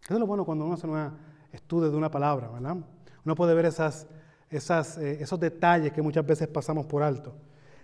[0.02, 1.12] Eso es lo bueno cuando uno hace un
[1.52, 2.76] estudio de una palabra, ¿verdad?
[3.24, 4.06] Uno puede ver esas,
[4.50, 7.34] esas, eh, esos detalles que muchas veces pasamos por alto.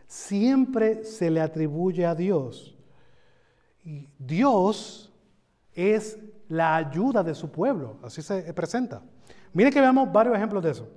[0.07, 2.77] Siempre se le atribuye a Dios.
[3.85, 5.13] Y Dios
[5.75, 9.03] es la ayuda de su pueblo, así se presenta.
[9.53, 10.89] Miren que veamos varios ejemplos de eso.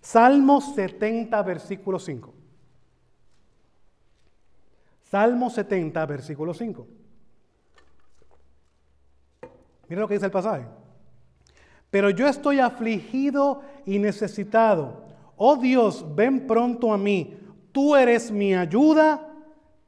[0.00, 2.39] Salmo 70, versículo 5.
[5.10, 6.86] Salmo 70, versículo 5.
[9.88, 10.66] Miren lo que dice el pasaje.
[11.90, 15.08] Pero yo estoy afligido y necesitado.
[15.36, 17.36] Oh Dios, ven pronto a mí.
[17.72, 19.34] Tú eres mi ayuda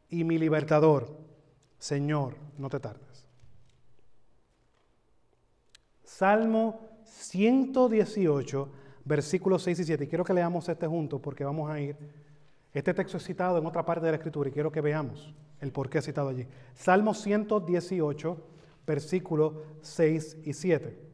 [0.08, 1.16] y mi libertador.
[1.78, 3.24] Señor, no te tardes.
[6.02, 8.68] Salmo 118,
[9.04, 10.04] versículos 6 y 7.
[10.04, 11.96] Y quiero que leamos este junto porque vamos a ir.
[12.74, 15.72] Este texto es citado en otra parte de la Escritura y quiero que veamos el
[15.72, 16.46] por qué es citado allí.
[16.74, 18.36] Salmo 118,
[18.86, 21.12] versículos 6 y 7.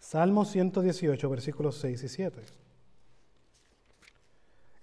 [0.00, 2.42] Salmo 118, versículos 6 y 7.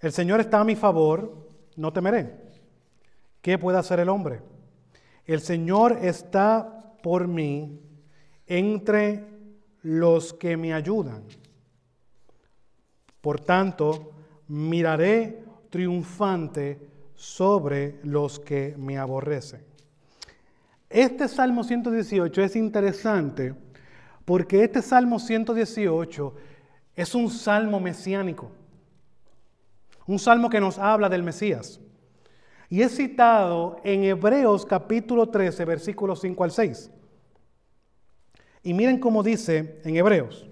[0.00, 2.47] El Señor está a mi favor, no temeré.
[3.40, 4.40] ¿Qué puede hacer el hombre?
[5.24, 7.80] El Señor está por mí
[8.46, 9.24] entre
[9.82, 11.22] los que me ayudan.
[13.20, 14.12] Por tanto,
[14.48, 19.62] miraré triunfante sobre los que me aborrecen.
[20.88, 23.54] Este Salmo 118 es interesante
[24.24, 26.34] porque este Salmo 118
[26.94, 28.50] es un salmo mesiánico,
[30.06, 31.80] un salmo que nos habla del Mesías.
[32.70, 36.90] Y es citado en Hebreos capítulo 13, versículos 5 al 6.
[38.62, 40.46] Y miren cómo dice en Hebreos.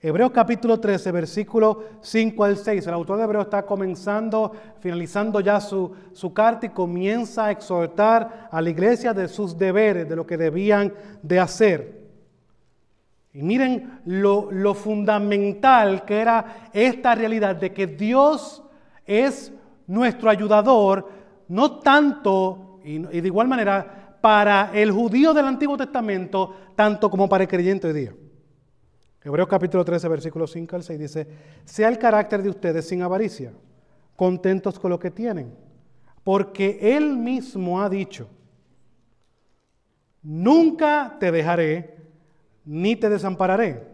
[0.00, 2.86] Hebreos capítulo 13, versículo 5 al 6.
[2.86, 8.48] El autor de Hebreos está comenzando, finalizando ya su, su, carta y comienza a exhortar
[8.52, 12.06] a la iglesia de sus deberes, de lo que debían de hacer.
[13.32, 18.62] Y miren lo, lo fundamental que era esta realidad de que Dios
[19.08, 19.50] es
[19.86, 21.08] nuestro ayudador,
[21.48, 27.44] no tanto, y, de igual manera, para el judío del Antiguo Testamento, tanto como para
[27.44, 28.14] el creyente hoy día.
[29.24, 31.26] Hebreos capítulo 13, versículo 5 al 6 dice,
[31.64, 33.52] sea el carácter de ustedes sin avaricia,
[34.14, 35.54] contentos con lo que tienen,
[36.22, 38.28] porque Él mismo ha dicho,
[40.22, 41.96] nunca te dejaré
[42.64, 43.86] ni te desampararé.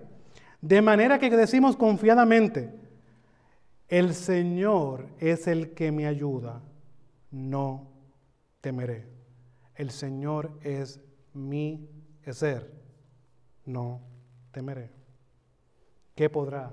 [0.61, 2.84] De manera que decimos confiadamente,
[3.99, 6.61] el Señor es el que me ayuda,
[7.31, 7.87] no
[8.61, 9.07] temeré.
[9.77, 10.99] El Señor es
[11.33, 11.89] mi
[12.29, 12.73] ser,
[13.65, 14.01] no
[14.51, 14.91] temeré.
[16.17, 16.73] ¿Qué podrá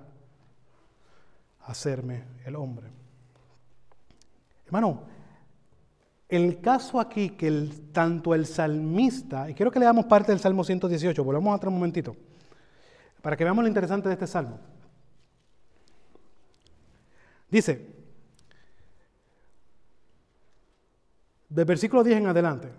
[1.59, 2.87] hacerme el hombre?
[4.65, 5.03] Hermano,
[6.27, 11.23] el caso aquí que tanto el salmista, y quiero que leamos parte del Salmo 118,
[11.23, 12.15] volvamos a otro momentito,
[13.21, 14.70] para que veamos lo interesante de este salmo.
[17.51, 17.85] Dice,
[21.49, 22.69] del versículo 10 en adelante,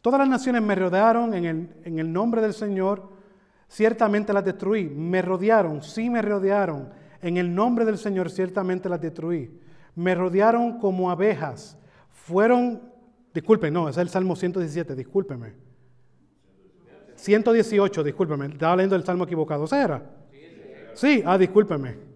[0.00, 3.10] todas las naciones me rodearon en el, en el nombre del Señor,
[3.68, 4.88] ciertamente las destruí.
[4.88, 6.88] Me rodearon, sí me rodearon.
[7.20, 9.60] En el nombre del Señor ciertamente las destruí.
[9.94, 11.76] Me rodearon como abejas.
[12.08, 12.80] Fueron,
[13.34, 15.52] disculpen, no, ese es el Salmo 117, discúlpeme.
[17.16, 19.66] 118, discúlpeme, estaba leyendo el Salmo equivocado.
[19.66, 20.02] ¿Ese era?
[20.94, 22.09] Sí, ah, discúlpeme.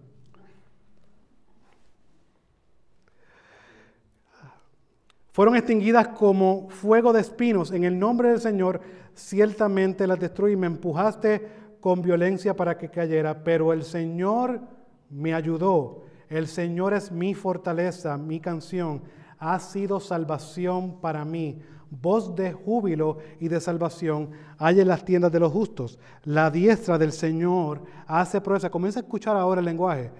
[5.35, 7.71] Fueron extinguidas como fuego de espinos.
[7.71, 8.79] En el nombre del Señor
[9.13, 10.55] ciertamente las destruí.
[10.55, 11.45] Me empujaste
[11.81, 14.61] con violencia para que cayera, pero el Señor
[15.09, 16.05] me ayudó.
[16.29, 19.01] El Señor es mi fortaleza, mi canción.
[19.37, 21.59] Ha sido salvación para mí.
[21.89, 25.99] Voz de júbilo y de salvación hay en las tiendas de los justos.
[26.23, 28.69] La diestra del Señor hace proeza.
[28.69, 30.11] Comienza a escuchar ahora el lenguaje.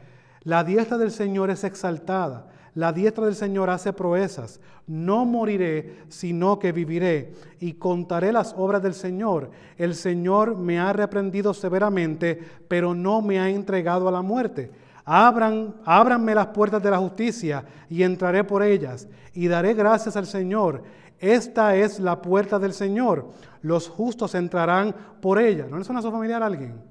[0.42, 4.60] La diestra del Señor es exaltada La diestra del Señor hace proezas.
[4.86, 9.50] No moriré, sino que viviré y contaré las obras del Señor.
[9.78, 14.72] El Señor me ha reprendido severamente, pero no me ha entregado a la muerte.
[15.06, 20.26] Abran, ábranme las puertas de la justicia y entraré por ellas y daré gracias al
[20.26, 20.84] Señor.
[21.18, 23.30] Esta es la puerta del Señor.
[23.62, 25.66] Los justos entrarán por ella.
[25.70, 26.84] ¿No le suena a su familiar alguien?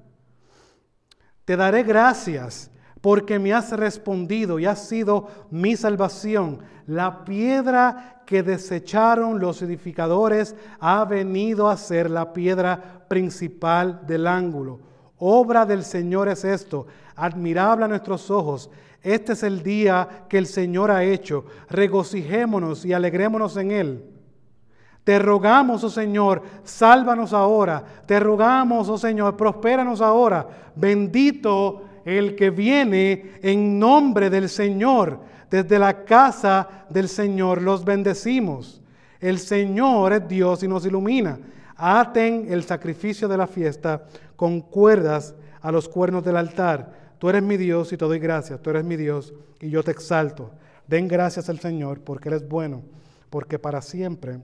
[1.45, 2.71] Te daré gracias
[3.05, 6.57] porque me has respondido y has sido mi salvación.
[6.87, 14.79] La piedra que desecharon los edificadores ha venido a ser la piedra principal del ángulo.
[15.19, 18.71] Obra del Señor es esto, admirable a nuestros ojos.
[19.03, 21.45] Este es el día que el Señor ha hecho.
[21.69, 24.03] Regocijémonos y alegrémonos en él.
[25.03, 27.83] Te rogamos, oh Señor, sálvanos ahora.
[28.07, 30.47] Te rogamos, oh Señor, prospéranos ahora.
[30.75, 35.19] Bendito el que viene en nombre del Señor.
[35.49, 38.81] Desde la casa del Señor los bendecimos.
[39.19, 41.39] El Señor es Dios y nos ilumina.
[41.75, 46.93] Aten el sacrificio de la fiesta con cuerdas a los cuernos del altar.
[47.17, 48.61] Tú eres mi Dios y te doy gracias.
[48.61, 50.51] Tú eres mi Dios y yo te exalto.
[50.87, 52.83] Den gracias al Señor porque Él es bueno,
[53.31, 54.39] porque para siempre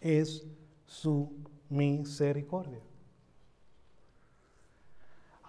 [0.00, 0.46] es
[0.86, 1.32] su
[1.68, 2.87] misericordia.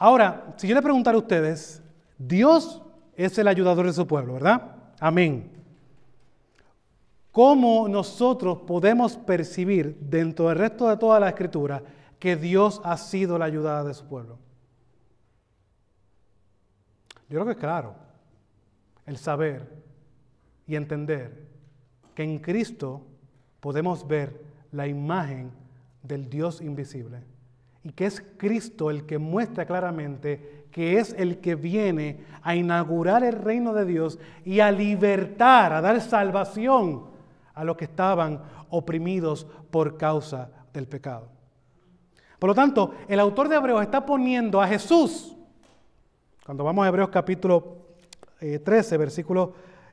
[0.01, 1.83] Ahora, si yo le preguntara a ustedes,
[2.17, 2.81] Dios
[3.17, 4.77] es el ayudador de su pueblo, ¿verdad?
[4.97, 5.51] Amén.
[7.33, 11.83] ¿Cómo nosotros podemos percibir dentro del resto de toda la escritura
[12.17, 14.39] que Dios ha sido la ayudada de su pueblo?
[17.27, 17.93] Yo creo que es claro
[19.05, 19.69] el saber
[20.65, 21.45] y entender
[22.15, 23.05] que en Cristo
[23.59, 25.51] podemos ver la imagen
[26.03, 27.21] del Dios invisible
[27.83, 33.23] y que es Cristo el que muestra claramente que es el que viene a inaugurar
[33.23, 37.05] el reino de Dios y a libertar, a dar salvación
[37.53, 41.27] a los que estaban oprimidos por causa del pecado.
[42.37, 45.35] Por lo tanto, el autor de Hebreos está poniendo a Jesús,
[46.45, 47.77] cuando vamos a Hebreos capítulo
[48.39, 49.49] 13, versículos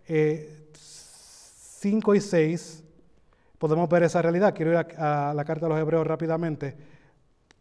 [0.07, 2.85] 5 y 6,
[3.59, 4.55] podemos ver esa realidad.
[4.55, 6.96] Quiero ir a, la carta de los Hebreos rápidamente.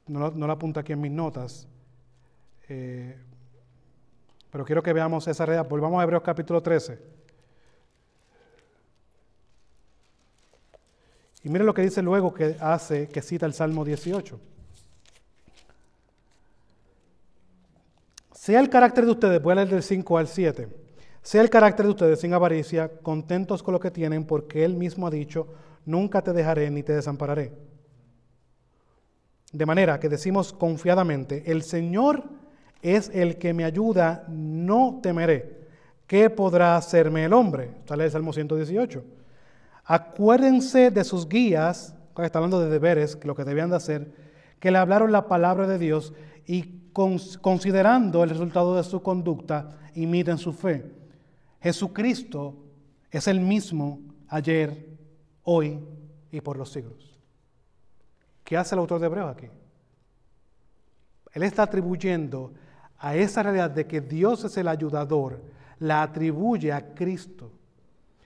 [0.07, 1.67] No, la apunto aquí en mis notas.
[2.69, 3.17] Eh,
[4.51, 5.67] pero quiero que veamos esa realidad.
[5.67, 6.99] Volvamos a Hebreos capítulo 13.
[11.43, 14.39] Y miren lo que dice luego que hace, que cita el Salmo 18.
[18.33, 20.67] Sea el carácter de ustedes, voy a leer del 5 al 7.
[21.21, 25.07] Sea el carácter de ustedes sin avaricia, contentos con lo que tienen, porque Él mismo
[25.07, 25.47] ha dicho,
[25.83, 27.51] nunca te dejaré ni te desampararé.
[29.55, 32.25] De manera que decimos confiadamente, el Señor
[32.81, 35.61] es el que me ayuda, no temeré.
[36.07, 37.71] ¿Qué podrá hacerme el hombre?
[37.87, 39.01] Sale el Salmo 118.
[39.85, 44.11] Acuérdense de sus guías, está hablando de deberes, lo que debían de hacer,
[44.59, 46.11] que le hablaron la palabra de Dios
[46.45, 50.83] y considerando el resultado de su conducta, imiten su fe.
[51.61, 52.57] Jesucristo
[53.09, 54.97] es el mismo ayer,
[55.43, 55.79] hoy
[56.29, 57.14] y por los siglos.
[58.45, 59.47] ¿Qué hace el autor de Hebreos aquí?
[61.34, 62.53] Él está atribuyendo
[62.99, 65.41] a esa realidad de que Dios es el ayudador,
[65.79, 67.51] la atribuye a Cristo.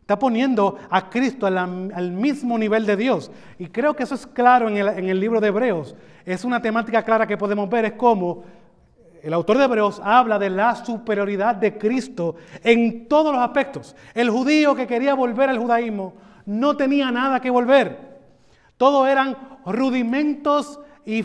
[0.02, 3.32] Está poniendo a Cristo al, mismo nivel de Dios.
[3.58, 5.96] Y creo que eso es claro en el, en el libro de Hebreos.
[6.26, 8.44] Es una temática clara que podemos ver, es como
[9.24, 13.96] el autor de Hebreos habla de la superioridad de Cristo en todos los aspectos.
[14.14, 16.14] El judío que quería volver al judaísmo
[16.46, 18.09] no tenía nada que volver.
[18.80, 21.22] Todo eran rudimentos y,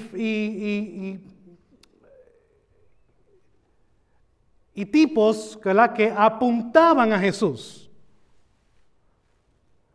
[4.90, 7.88] tipos que apuntaban a Jesús.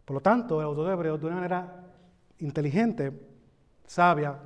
[0.05, 1.83] Por lo tanto, el autor de Hebreos, de una manera
[2.37, 3.11] inteligente,
[3.85, 4.39] sabia,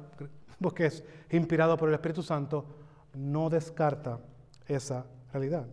[0.59, 2.65] porque es inspirado por el Espíritu Santo,
[3.13, 4.19] no descarta
[4.65, 5.67] esa realidad.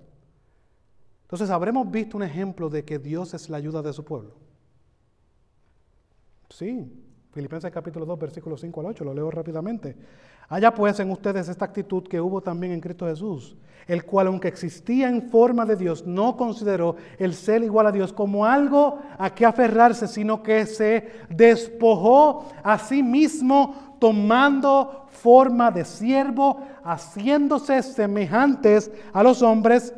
[1.23, 4.35] Entonces, habremos visto un ejemplo de que Dios es la ayuda de su pueblo.
[6.51, 6.87] Sí,
[7.33, 9.95] Filipenses capítulo 2, versículo 5 al 8, lo leo rápidamente.
[10.49, 13.57] Haya pues en ustedes esta actitud que hubo también en Cristo Jesús,
[13.87, 18.13] el cual aunque existía en forma de Dios, no consideró el ser igual a Dios
[18.13, 25.85] como algo a que aferrarse, sino que se despojó a sí mismo tomando forma de
[25.85, 29.95] siervo, haciéndose semejantes a los hombres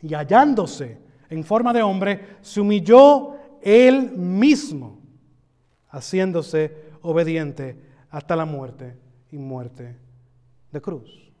[0.00, 0.98] y hallándose
[1.30, 5.03] en forma de hombre, se humilló él mismo
[5.94, 7.78] haciéndose obediente
[8.10, 8.96] hasta la muerte
[9.30, 9.96] y muerte
[10.72, 11.32] de cruz.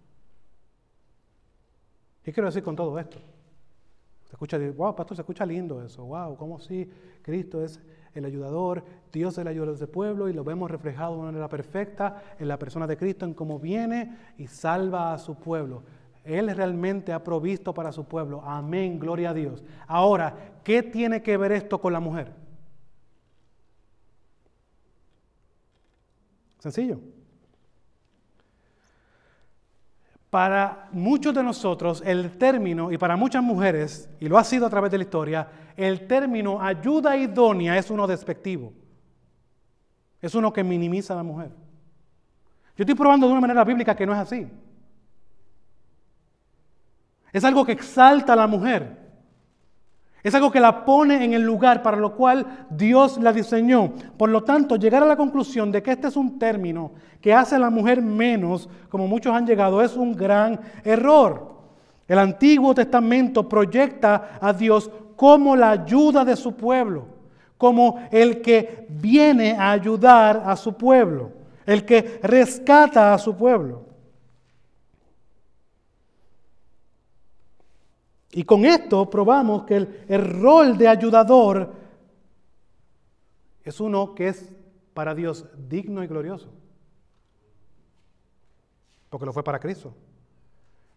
[2.22, 3.18] ¿Qué quiero decir con todo esto?
[4.24, 6.04] Se escucha, wow, pastor, se escucha lindo eso.
[6.04, 6.88] Wow, ¿cómo sí?
[7.22, 7.80] Cristo es
[8.14, 11.32] el ayudador, Dios es el ayudador de ese pueblo y lo vemos reflejado de una
[11.32, 15.82] manera perfecta en la persona de Cristo, en cómo viene y salva a su pueblo.
[16.22, 18.40] Él realmente ha provisto para su pueblo.
[18.44, 19.64] Amén, gloria a Dios.
[19.88, 22.43] Ahora, ¿qué tiene que ver esto con la mujer?
[26.64, 26.98] Sencillo.
[30.30, 34.70] Para muchos de nosotros el término, y para muchas mujeres, y lo ha sido a
[34.70, 35.46] través de la historia,
[35.76, 38.72] el término ayuda idónea es uno despectivo.
[40.22, 41.50] Es uno que minimiza a la mujer.
[42.78, 44.48] Yo estoy probando de una manera bíblica que no es así.
[47.30, 49.03] Es algo que exalta a la mujer.
[50.24, 53.92] Es algo que la pone en el lugar para lo cual Dios la diseñó.
[54.16, 57.56] Por lo tanto, llegar a la conclusión de que este es un término que hace
[57.56, 61.52] a la mujer menos, como muchos han llegado, es un gran error.
[62.08, 67.04] El Antiguo Testamento proyecta a Dios como la ayuda de su pueblo,
[67.58, 71.32] como el que viene a ayudar a su pueblo,
[71.66, 73.83] el que rescata a su pueblo.
[78.36, 79.76] Y con esto probamos que
[80.08, 81.72] el, rol de ayudador
[83.62, 84.52] es uno que es
[84.92, 86.48] para Dios digno y glorioso.
[89.08, 89.94] Porque lo fue para Cristo.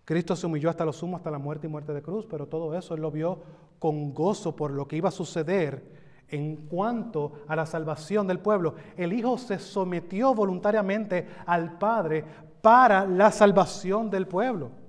[0.03, 2.75] Cristo se humilló hasta lo sumo, hasta la muerte y muerte de cruz, pero todo
[2.75, 3.39] eso Él lo vio
[3.77, 5.83] con gozo por lo que iba a suceder
[6.29, 8.73] en cuanto a la salvación del pueblo.
[8.95, 12.25] El Hijo se sometió voluntariamente al Padre
[12.63, 14.86] para la salvación del pueblo.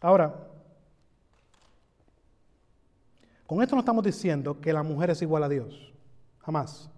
[0.00, 0.34] Ahora,
[3.46, 5.92] con esto no estamos diciendo que la mujer es igual a Dios,
[6.40, 6.90] jamás.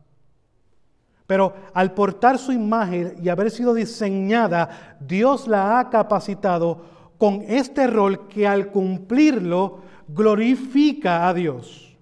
[1.27, 6.81] Pero al portar su imagen y haber sido diseñada, Dios la ha capacitado
[7.19, 11.97] con este rol que al cumplirlo glorifica a Dios.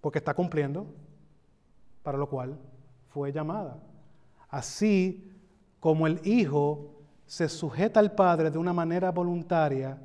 [0.00, 0.86] Porque está cumpliendo
[2.02, 2.58] para lo cual
[3.10, 3.78] fue llamada.
[4.48, 5.32] Así
[5.78, 6.95] como el Hijo
[7.26, 9.98] se sujeta al Padre de una manera voluntaria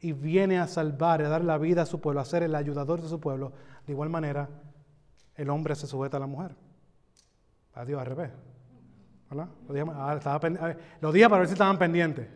[0.00, 3.00] y viene a salvar a dar la vida a su pueblo, a ser el ayudador
[3.00, 3.52] de su pueblo,
[3.86, 4.48] de igual manera
[5.34, 6.54] el hombre se sujeta a la mujer.
[7.74, 8.30] A Dios al revés.
[9.30, 9.48] ¿Verdad?
[9.66, 12.28] Lo, dije, ah, lo dije para ver si estaban pendientes.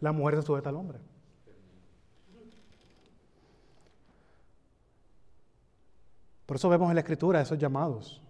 [0.00, 0.98] La mujer se sujeta al hombre.
[6.46, 8.22] Por eso vemos en la escritura esos llamados.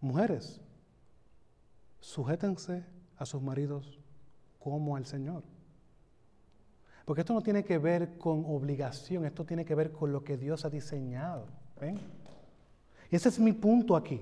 [0.00, 0.60] Mujeres,
[2.00, 2.84] sujétense
[3.22, 4.00] a sus maridos
[4.58, 5.44] como al Señor.
[7.04, 10.36] Porque esto no tiene que ver con obligación, esto tiene que ver con lo que
[10.36, 11.46] Dios ha diseñado.
[13.10, 14.20] Y ese es mi punto aquí.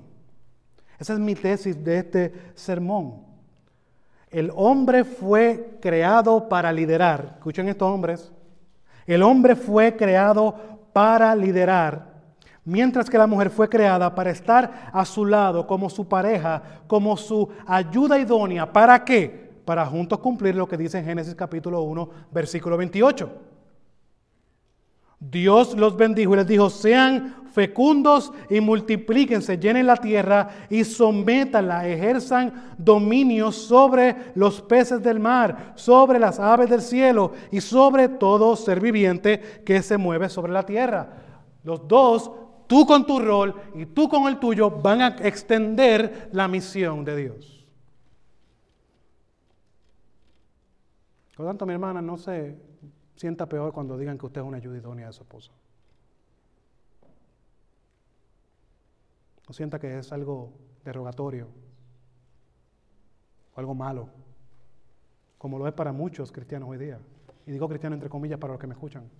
[0.98, 3.24] Esa es mi tesis de este sermón.
[4.30, 7.36] El hombre fue creado para liderar.
[7.38, 8.30] Escuchen estos hombres.
[9.06, 10.54] El hombre fue creado
[10.92, 12.09] para liderar
[12.70, 17.16] Mientras que la mujer fue creada para estar a su lado como su pareja, como
[17.16, 18.72] su ayuda idónea.
[18.72, 19.50] ¿Para qué?
[19.64, 23.28] Para juntos cumplir lo que dice en Génesis capítulo 1, versículo 28.
[25.18, 31.88] Dios los bendijo y les dijo, sean fecundos y multiplíquense, llenen la tierra y sométanla,
[31.88, 38.54] ejerzan dominio sobre los peces del mar, sobre las aves del cielo y sobre todo
[38.54, 41.08] ser viviente que se mueve sobre la tierra.
[41.64, 42.30] Los dos
[42.70, 47.16] tú con tu rol y tú con el tuyo van a extender la misión de
[47.16, 47.66] Dios.
[51.34, 52.56] Por lo tanto, mi hermana, no se
[53.16, 55.50] sienta peor cuando digan que usted es una ayuda idónea de su esposa.
[59.48, 60.52] No sienta que es algo
[60.84, 61.48] derogatorio
[63.52, 64.10] o algo malo,
[65.38, 67.00] como lo es para muchos cristianos hoy día.
[67.46, 69.10] Y digo cristiano entre comillas para los que me escuchan.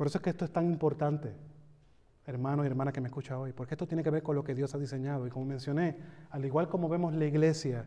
[0.00, 1.34] Por eso es que esto es tan importante,
[2.24, 4.54] hermano y hermana que me escucha hoy, porque esto tiene que ver con lo que
[4.54, 5.26] Dios ha diseñado.
[5.26, 5.98] Y como mencioné,
[6.30, 7.84] al igual como vemos la iglesia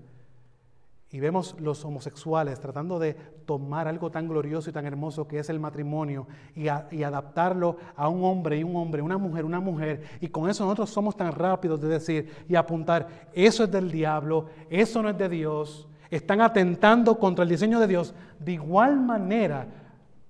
[1.09, 5.49] y vemos los homosexuales tratando de tomar algo tan glorioso y tan hermoso que es
[5.49, 10.27] el matrimonio y, adaptarlo a un hombre y un hombre, una mujer, una mujer, y
[10.27, 15.01] con eso nosotros somos tan rápidos de decir y apuntar, eso es del diablo, eso
[15.01, 18.13] no es de Dios, están atentando contra el diseño de Dios.
[18.37, 19.65] De igual manera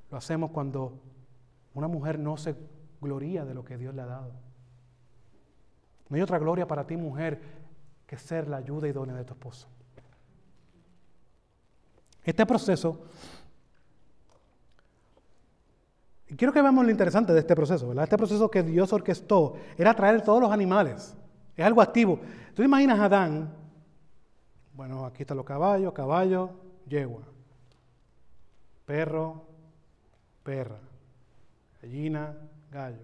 [0.09, 1.02] lo hacemos cuando
[1.73, 2.55] una mujer no se
[3.01, 4.31] gloria de lo que Dios le ha dado.
[6.09, 7.41] No hay otra gloria para ti, mujer,
[8.05, 9.67] que ser la ayuda idónea de tu esposo.
[12.23, 13.05] Este proceso,
[16.27, 18.05] y quiero que veamos lo interesante de este proceso, ¿verdad?
[18.05, 21.15] Este proceso que Dios orquestó era traer todos los animales
[21.55, 22.19] Es algo activo.
[22.55, 23.53] Tú imaginas a Adán,
[24.73, 26.51] bueno, aquí están los caballos, caballo,
[26.87, 27.23] yegua,
[28.85, 29.45] perro,
[30.43, 30.79] perra,
[31.83, 32.33] gallina,
[32.71, 33.03] gallo.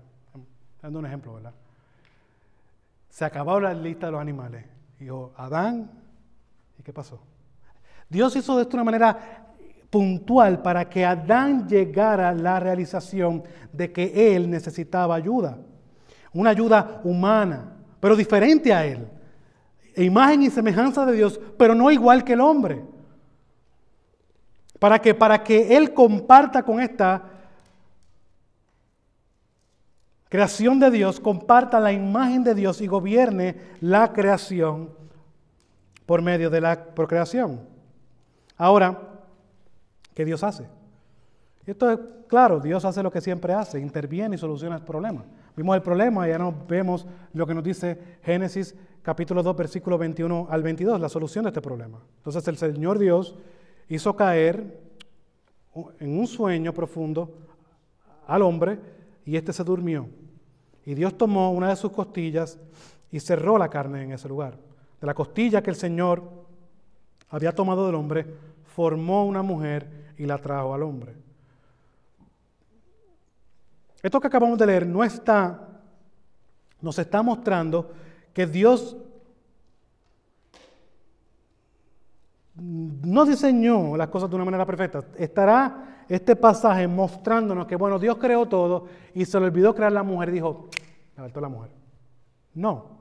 [0.81, 1.53] Dando un ejemplo, ¿verdad?
[3.09, 4.63] Se acabó la lista de los animales.
[4.97, 5.91] Dijo, Adán,
[6.77, 7.19] ¿y qué pasó?
[8.07, 9.47] Dios hizo esto de una manera
[9.89, 15.57] puntual para que Adán llegara a la realización de que él necesitaba ayuda.
[16.31, 19.09] Una ayuda humana, pero diferente a él.
[19.97, 22.81] Imagen y semejanza de Dios, pero no igual que el hombre.
[24.79, 27.38] Para que, para que él comparta con esta
[30.29, 34.91] creación de Dios, comparta la imagen de Dios y gobierne la creación
[36.05, 37.59] por medio de la procreación.
[38.57, 38.99] Ahora,
[40.13, 40.67] ¿qué Dios hace?
[41.65, 45.23] Esto es claro, Dios hace lo que siempre hace, interviene y soluciona el problema.
[45.55, 49.97] Vimos el problema y ya no vemos lo que nos dice Génesis capítulo 2, versículo
[49.97, 51.99] 21 al 22, la solución de este problema.
[52.17, 53.35] Entonces el Señor Dios
[53.87, 54.79] hizo caer
[55.99, 57.35] en un sueño profundo
[58.27, 58.79] al hombre
[59.29, 60.09] y éste se durmió.
[60.83, 62.57] Y Dios tomó una de sus costillas
[63.11, 64.57] y cerró la carne en ese lugar.
[64.99, 66.23] De la costilla que el Señor
[67.29, 68.25] había tomado del hombre,
[68.65, 71.15] formó una mujer y la trajo al hombre.
[74.01, 75.79] Esto que acabamos de leer no está,
[76.81, 77.91] nos está mostrando
[78.33, 78.97] que Dios
[82.55, 85.03] no diseñó las cosas de una manera perfecta.
[85.19, 90.03] Estará este pasaje mostrándonos que, bueno, Dios creó todo y se le olvidó crear la
[90.03, 90.67] mujer y dijo,
[91.15, 91.69] me faltó la mujer.
[92.55, 92.99] No,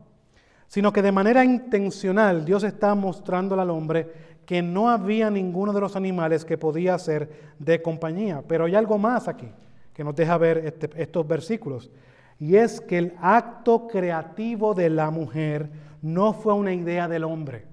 [0.68, 5.80] sino que de manera intencional Dios está mostrando al hombre que no había ninguno de
[5.80, 8.42] los animales que podía ser de compañía.
[8.46, 9.50] Pero hay algo más aquí
[9.92, 11.90] que nos deja ver este, estos versículos.
[12.38, 17.66] Y es que el acto creativo de la mujer no fue una idea del hombre,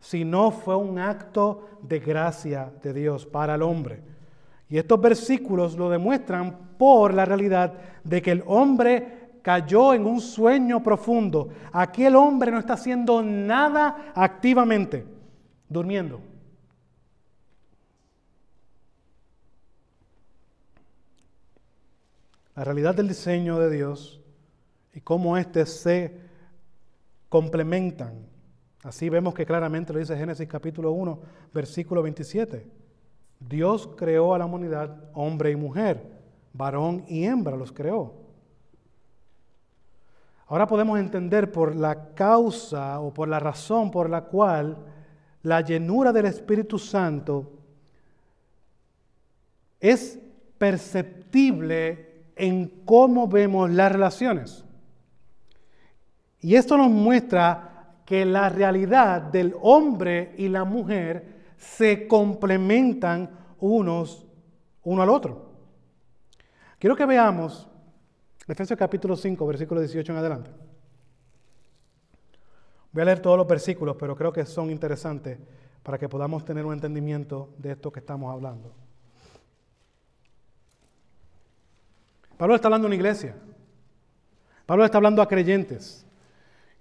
[0.00, 4.02] sino fue un acto de gracia de Dios para el hombre.
[4.68, 7.74] Y estos versículos lo demuestran por la realidad
[8.04, 11.48] de que el hombre cayó en un sueño profundo.
[11.72, 15.06] Aquí el hombre no está haciendo nada activamente,
[15.68, 16.20] durmiendo.
[22.56, 24.18] la realidad del diseño de Dios
[24.94, 26.18] y cómo éste se
[27.28, 28.26] complementan.
[28.86, 31.18] Así vemos que claramente lo dice Génesis capítulo 1,
[31.52, 32.64] versículo 27.
[33.40, 36.08] Dios creó a la humanidad hombre y mujer,
[36.52, 38.14] varón y hembra los creó.
[40.46, 44.76] Ahora podemos entender por la causa o por la razón por la cual
[45.42, 47.54] la llenura del Espíritu Santo
[49.80, 50.16] es
[50.58, 54.64] perceptible en cómo vemos las relaciones.
[56.40, 57.72] Y esto nos muestra
[58.06, 63.28] que la realidad del hombre y la mujer se complementan
[63.58, 64.24] unos
[64.84, 65.50] uno al otro.
[66.78, 67.68] Quiero que veamos
[68.46, 70.50] Efesios capítulo 5, versículo 18 en adelante.
[72.92, 75.38] Voy a leer todos los versículos, pero creo que son interesantes
[75.82, 78.72] para que podamos tener un entendimiento de esto que estamos hablando.
[82.36, 83.34] Pablo está hablando a una iglesia.
[84.64, 86.05] Pablo está hablando a creyentes.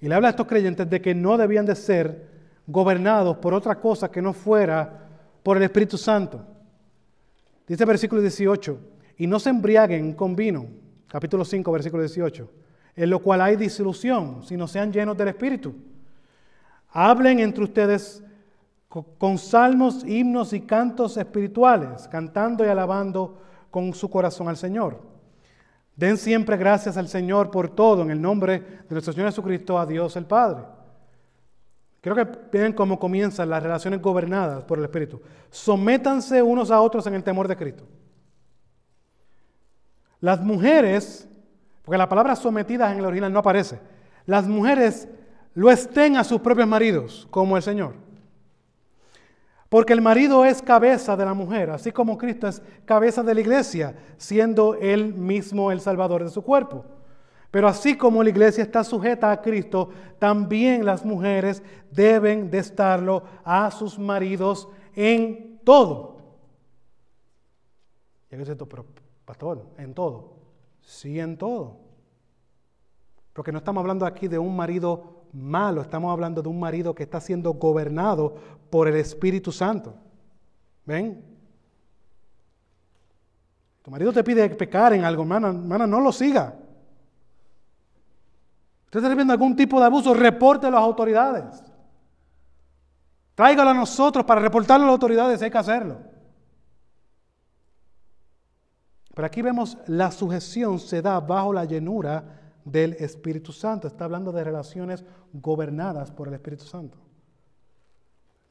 [0.06, 2.28] Y le habla a estos creyentes de que no debían de ser
[2.68, 5.08] gobernados por otra cosa que no fuera
[5.41, 6.45] por el Espíritu Santo.
[7.68, 8.80] Dice el versículo 18,
[9.18, 10.68] y no se embriaguen con vino,
[11.08, 12.51] capítulo 5, versículo 18,
[12.95, 15.74] en lo cual hay disolución, sino sean llenos del Espíritu.
[16.89, 18.22] Hablen entre ustedes
[19.18, 23.41] con salmos, himnos y cantos espirituales, cantando y alabando
[23.72, 25.14] con su corazón al Señor
[25.95, 29.85] Den siempre gracias al Señor por todo en el nombre de nuestro Señor Jesucristo, a
[29.85, 30.63] Dios el Padre.
[32.01, 35.21] Creo que ven cómo comienzan las relaciones gobernadas por el Espíritu.
[35.49, 37.85] Sométanse unos a otros en el temor de Cristo.
[40.19, 41.27] Las mujeres,
[41.83, 43.79] porque la palabra sometidas en el original no aparece,
[44.25, 45.07] las mujeres
[45.53, 48.05] lo estén a sus propios maridos, como el Señor.
[49.76, 53.41] Porque el marido es cabeza de la mujer, así como Cristo es cabeza de la
[53.41, 56.86] iglesia, siendo él mismo el salvador de su cuerpo.
[57.51, 61.61] Pero así como la iglesia está sujeta a Cristo, también las mujeres
[61.91, 66.21] deben de estarlo a sus maridos en todo.
[68.32, 68.86] Y esto, pero
[69.26, 70.36] pastor, en todo.
[70.80, 71.82] Sí, en todo.
[73.34, 77.03] Porque no estamos hablando aquí de un marido malo, estamos hablando de un marido que
[77.03, 78.36] está siendo gobernado
[78.70, 79.95] por el Espíritu Santo.
[80.86, 81.24] ¿Ven?
[83.82, 86.55] Tu marido te pide pecar en algo, hermana, hermana, no lo siga.
[88.86, 91.63] Usted está viendo algún tipo de abuso, reporte a las autoridades.
[93.36, 95.99] Tráigalo a nosotros para reportarlo a las autoridades, hay que hacerlo.
[99.13, 103.88] Pero aquí vemos la sujeción se da bajo la llenura del Espíritu Santo.
[103.88, 106.97] Está hablando de relaciones gobernadas por el Espíritu Santo.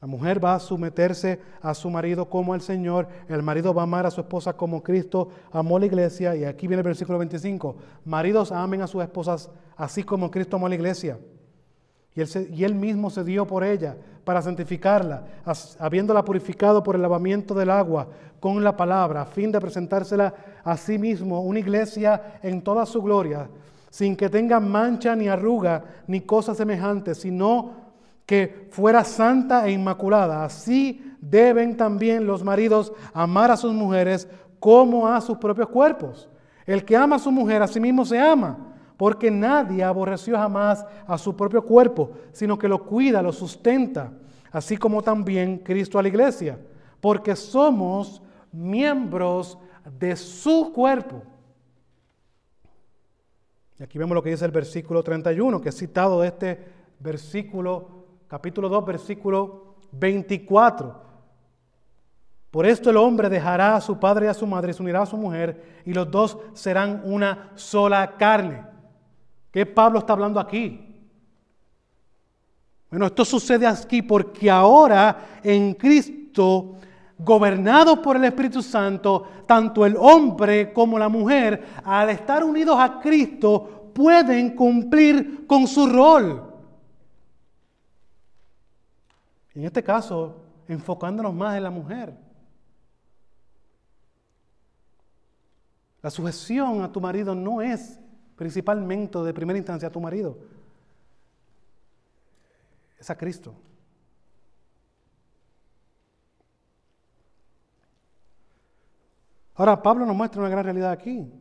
[0.05, 3.85] La mujer va a someterse a su marido como al Señor, el marido va a
[3.85, 7.75] amar a su esposa como Cristo amó la iglesia, y aquí viene el versículo 25,
[8.05, 11.17] maridos amen a sus esposas así como Cristo amó a la iglesia.
[12.13, 15.23] Y él, y él mismo se dio por ella para santificarla,
[15.79, 18.07] habiéndola purificado por el lavamiento del agua
[18.39, 23.01] con la palabra, a fin de presentársela a sí mismo, una iglesia en toda su
[23.01, 23.49] gloria,
[23.89, 27.84] sin que tenga mancha ni arruga ni cosa semejante, sino
[28.25, 30.43] que fuera santa e inmaculada.
[30.43, 34.27] Así deben también los maridos amar a sus mujeres
[34.59, 36.29] como a sus propios cuerpos.
[36.65, 38.57] El que ama a su mujer a sí mismo se ama,
[38.97, 44.11] porque nadie aborreció jamás a su propio cuerpo, sino que lo cuida, lo sustenta,
[44.51, 46.57] así como también Cristo a la iglesia,
[47.01, 48.21] porque somos
[48.51, 49.59] miembros
[49.99, 51.21] de su cuerpo.
[53.77, 56.65] Y aquí vemos lo que dice el versículo 31, que es citado de este
[56.99, 61.05] versículo capítulo 2, versículo 24.
[62.51, 65.05] Por esto el hombre dejará a su padre y a su madre se unirá a
[65.05, 68.63] su mujer y los dos serán una sola carne.
[69.51, 70.81] ¿Qué Pablo está hablando aquí?
[72.89, 76.75] Bueno, esto sucede aquí porque ahora en Cristo,
[77.17, 83.01] gobernado por el Espíritu Santo, tanto el hombre como la mujer, al estar unidos a
[83.01, 86.54] Cristo, pueden cumplir con su rol.
[89.55, 92.13] En este caso, enfocándonos más en la mujer.
[96.01, 97.99] La sujeción a tu marido no es
[98.35, 100.37] principalmente de primera instancia a tu marido,
[102.99, 103.55] es a Cristo.
[109.55, 111.31] Ahora, Pablo nos muestra una gran realidad aquí.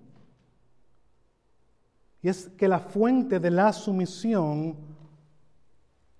[2.22, 4.76] Y es que la fuente de la sumisión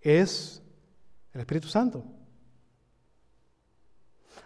[0.01, 0.64] es
[1.35, 2.05] el Espíritu Santo.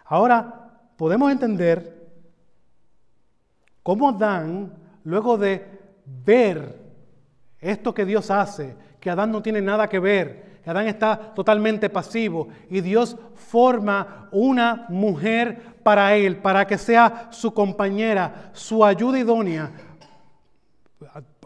[0.05, 2.09] Ahora podemos entender
[3.83, 4.73] cómo Adán,
[5.03, 5.65] luego de
[6.05, 6.77] ver
[7.59, 11.89] esto que Dios hace, que Adán no tiene nada que ver, que Adán está totalmente
[11.89, 19.19] pasivo y Dios forma una mujer para él, para que sea su compañera, su ayuda
[19.19, 19.71] idónea,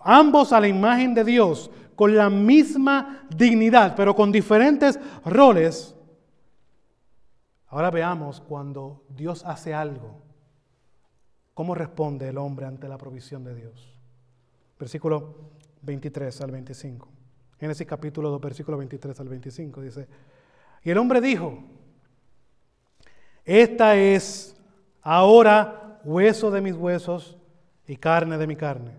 [0.03, 5.95] ambos a la imagen de Dios, con la misma dignidad, pero con diferentes roles.
[7.67, 10.21] Ahora veamos cuando Dios hace algo,
[11.53, 13.95] cómo responde el hombre ante la provisión de Dios.
[14.77, 17.09] Versículo 23 al 25.
[17.59, 20.07] Génesis capítulo 2, versículo 23 al 25 dice,
[20.83, 21.63] y el hombre dijo,
[23.45, 24.55] esta es
[25.01, 27.37] ahora hueso de mis huesos
[27.87, 28.91] y carne de mi carne.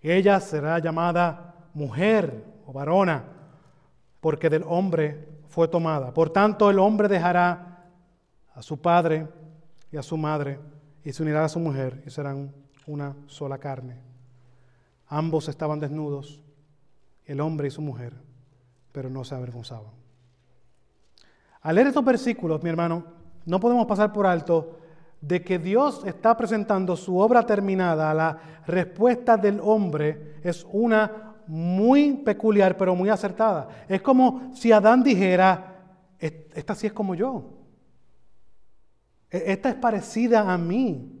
[0.00, 1.45] Ella será llamada
[1.76, 3.22] mujer o varona,
[4.20, 6.12] porque del hombre fue tomada.
[6.12, 7.84] Por tanto, el hombre dejará
[8.54, 9.28] a su padre
[9.92, 10.58] y a su madre
[11.04, 12.50] y se unirá a su mujer y serán
[12.86, 14.00] una sola carne.
[15.08, 16.42] Ambos estaban desnudos,
[17.26, 18.14] el hombre y su mujer,
[18.90, 19.92] pero no se avergonzaban.
[21.60, 23.04] Al leer estos versículos, mi hermano,
[23.44, 24.78] no podemos pasar por alto
[25.20, 32.12] de que Dios está presentando su obra terminada, la respuesta del hombre es una muy
[32.14, 33.68] peculiar, pero muy acertada.
[33.88, 35.76] Es como si Adán dijera,
[36.18, 37.56] esta sí es como yo.
[39.30, 41.12] E-, esta es parecida a mí.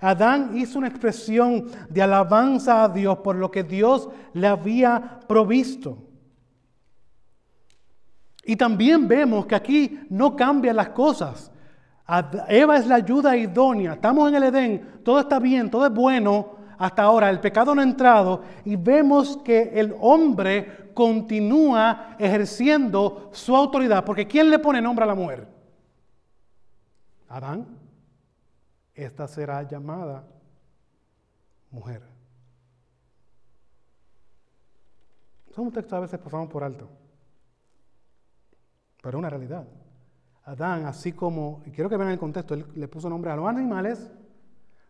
[0.00, 5.98] Adán hizo una expresión de alabanza a Dios por lo que Dios le había provisto.
[8.44, 11.50] Y también vemos que aquí no cambian las cosas.
[12.48, 13.94] Eva es la ayuda idónea.
[13.94, 17.80] Estamos en el Edén, todo está bien, todo es bueno, hasta ahora, el pecado no
[17.80, 24.04] ha entrado y vemos que el hombre continúa ejerciendo su autoridad.
[24.04, 25.46] Porque ¿quién le pone nombre a la mujer?
[27.28, 27.66] Adán.
[28.94, 30.24] Esta será llamada
[31.70, 32.02] mujer.
[35.54, 36.88] Son un texto a veces pasamos por alto.
[39.02, 39.66] Pero es una realidad.
[40.44, 43.48] Adán, así como, y quiero que vean el contexto, él le puso nombre a los
[43.48, 44.10] animales,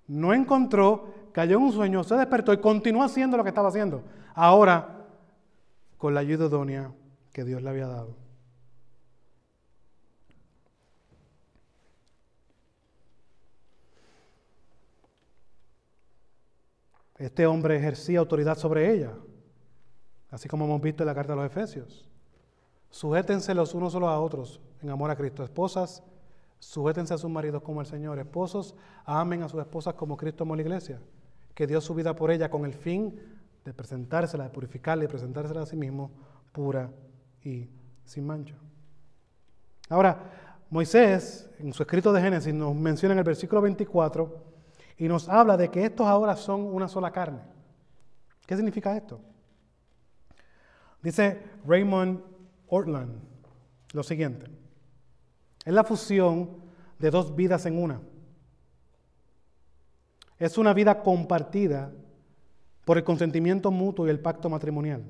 [0.07, 4.05] no encontró cayó en un sueño, se despertó y continuó haciendo lo que estaba haciendo.
[4.35, 5.05] Ahora,
[5.99, 6.93] con la ayuda idónea
[7.33, 8.15] que Dios le había dado.
[17.19, 19.13] Este hombre ejercía autoridad sobre ella.
[20.31, 22.09] así como hemos visto en la carta a los Efesios.
[22.91, 25.43] Sujétense los unos a los otros en amor a Cristo.
[25.43, 26.05] Esposas,
[26.61, 28.21] sujétense a sus maridos como el Señor.
[28.21, 31.01] Esposos, amen a sus esposas como Cristo amó a la iglesia,
[31.55, 33.19] que dio su vida por ella con el fin
[33.65, 36.11] de presentársela, de purificarla y presentársela a sí mismo
[36.53, 36.91] pura
[37.43, 37.69] y
[38.05, 38.55] sin mancha.
[39.89, 44.45] Ahora, Moisés, en su escrito de Génesis, nos menciona en el versículo 24
[44.99, 47.41] y nos habla de que estos ahora son una sola carne.
[48.47, 49.21] ¿Qué significa esto?
[51.03, 52.21] Dice Raymond
[52.69, 53.21] Ortland
[53.93, 54.47] lo siguiente.
[55.65, 56.51] Es la fusión
[56.99, 58.01] de dos vidas en una.
[60.39, 61.93] Es una vida compartida
[62.85, 65.05] por el consentimiento mutuo y el pacto matrimonial.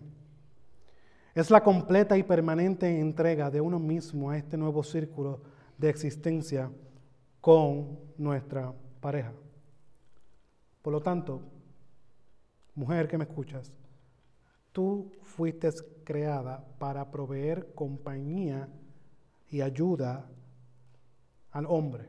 [1.34, 5.40] Es la completa y permanente entrega de uno mismo a este nuevo círculo
[5.76, 6.70] de existencia
[7.40, 9.32] con nuestra pareja.
[10.80, 11.42] Por lo tanto,
[12.74, 13.72] mujer que me escuchas,
[14.70, 15.70] tú fuiste
[16.04, 18.68] creada para proveer compañía
[19.50, 20.28] y ayuda
[21.50, 22.06] al hombre.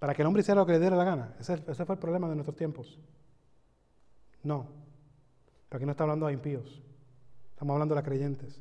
[0.00, 1.36] Para que el hombre hiciera lo que le diera la gana.
[1.38, 2.98] Ese, ese fue el problema de nuestros tiempos.
[4.42, 4.66] No.
[5.68, 6.82] Pero aquí no está hablando de impíos.
[7.52, 8.60] Estamos hablando de las creyentes.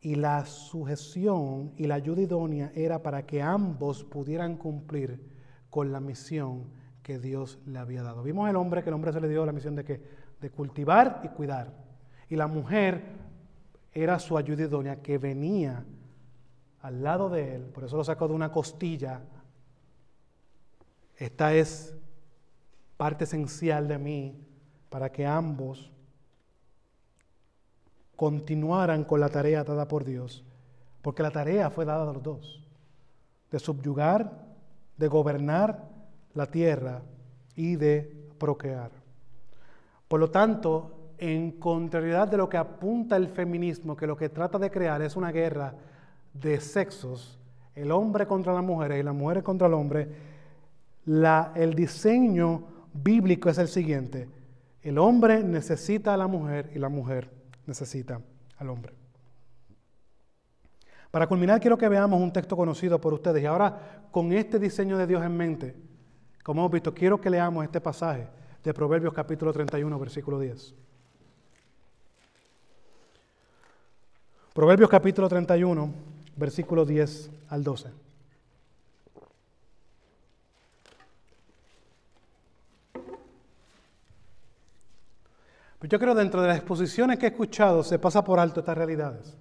[0.00, 5.20] Y la sujeción y la ayuda idónea era para que ambos pudieran cumplir
[5.70, 6.64] con la misión
[7.02, 8.24] que Dios le había dado.
[8.24, 10.02] Vimos el hombre que el hombre se le dio la misión de que
[10.40, 11.72] de cultivar y cuidar.
[12.28, 13.02] Y la mujer
[13.92, 15.84] era su ayuda idónea que venía
[16.80, 19.22] al lado de él, por eso lo sacó de una costilla.
[21.16, 21.94] Esta es
[22.96, 24.46] parte esencial de mí
[24.90, 25.90] para que ambos
[28.16, 30.44] continuaran con la tarea dada por Dios,
[31.02, 32.66] porque la tarea fue dada a los dos,
[33.50, 34.46] de subyugar,
[34.96, 35.88] de gobernar
[36.34, 37.02] la tierra
[37.54, 38.90] y de procrear.
[40.08, 44.58] Por lo tanto, en contrariedad de lo que apunta el feminismo, que lo que trata
[44.58, 45.74] de crear es una guerra
[46.32, 47.38] de sexos,
[47.74, 50.35] el hombre contra las mujeres y las mujeres contra el hombre,
[51.06, 54.28] el diseño bíblico es el siguiente.
[54.82, 57.30] El hombre necesita a la mujer y la mujer
[57.66, 58.20] necesita
[58.58, 58.92] al hombre.
[61.10, 63.42] Para culminar, quiero que veamos un texto conocido por ustedes.
[63.42, 65.74] Y ahora, con este diseño de Dios en mente,
[66.42, 68.28] como hemos visto, quiero que leamos este pasaje
[68.62, 70.74] de Proverbios capítulo 31, versículo 10.
[74.52, 75.92] Proverbios capítulo 31,
[76.36, 78.05] versículo 10 al 12.
[85.78, 88.76] Pues yo creo dentro de las exposiciones que he escuchado se pasa por alto estas
[88.76, 89.36] realidades.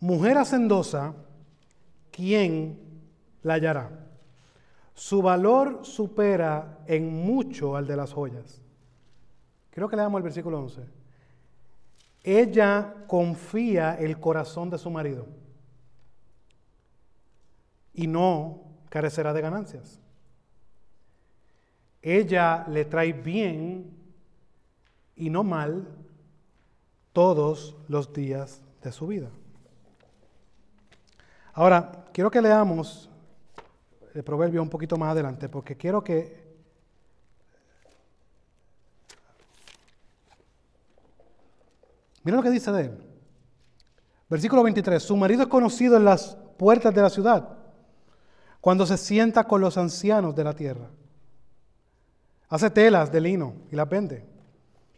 [0.00, 1.14] Mujer hacendosa,
[2.10, 2.78] ¿quién
[3.42, 3.90] la hallará?
[4.94, 8.60] Su valor supera en mucho al de las joyas.
[9.70, 10.82] Creo que leamos el versículo 11.
[12.24, 15.26] Ella confía el corazón de su marido
[17.94, 20.00] y no carecerá de ganancias.
[22.02, 23.97] Ella le trae bien
[25.18, 25.86] y no mal
[27.12, 29.28] todos los días de su vida.
[31.52, 33.10] Ahora, quiero que leamos
[34.14, 36.46] el proverbio un poquito más adelante, porque quiero que...
[42.22, 43.04] Mira lo que dice de él.
[44.28, 45.02] Versículo 23.
[45.02, 47.58] Su marido es conocido en las puertas de la ciudad,
[48.60, 50.90] cuando se sienta con los ancianos de la tierra.
[52.48, 54.37] Hace telas de lino y las vende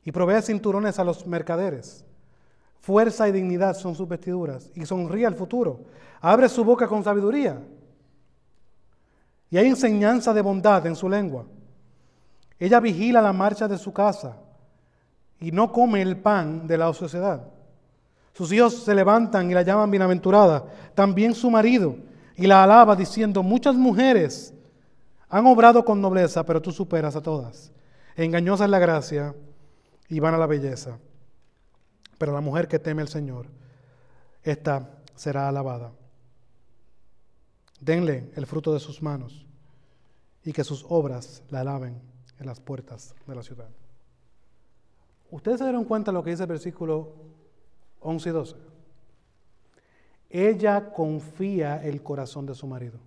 [0.04, 2.04] y provee cinturones a los mercaderes.
[2.80, 5.80] Fuerza y dignidad son sus vestiduras y sonríe al futuro.
[6.20, 7.60] Abre su boca con sabiduría
[9.50, 11.44] y hay enseñanza de bondad en su lengua.
[12.58, 14.36] Ella vigila la marcha de su casa
[15.38, 17.42] y no come el pan de la sociedad.
[18.32, 21.96] Sus hijos se levantan y la llaman bienaventurada, también su marido,
[22.36, 24.54] y la alaba diciendo, muchas mujeres
[25.28, 27.72] han obrado con nobleza, pero tú superas a todas.
[28.16, 29.34] Engañosa es la gracia
[30.10, 30.98] y van a la belleza.
[32.18, 33.46] Pero la mujer que teme al Señor,
[34.42, 35.92] esta será alabada.
[37.80, 39.46] Denle el fruto de sus manos
[40.44, 42.02] y que sus obras la alaben
[42.38, 43.68] en las puertas de la ciudad.
[45.30, 47.14] ¿Ustedes se dieron cuenta de lo que dice el versículo
[48.00, 48.56] 11 y 12?
[50.28, 52.98] Ella confía el corazón de su marido.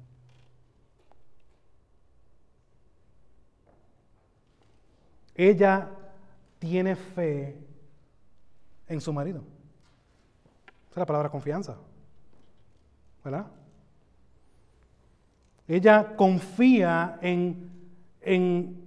[5.36, 5.90] Ella
[6.64, 7.58] tiene fe
[8.88, 9.44] en su marido.
[10.86, 11.76] Esa es la palabra confianza.
[13.22, 13.48] ¿Verdad?
[15.68, 17.70] Ella confía en,
[18.22, 18.82] en,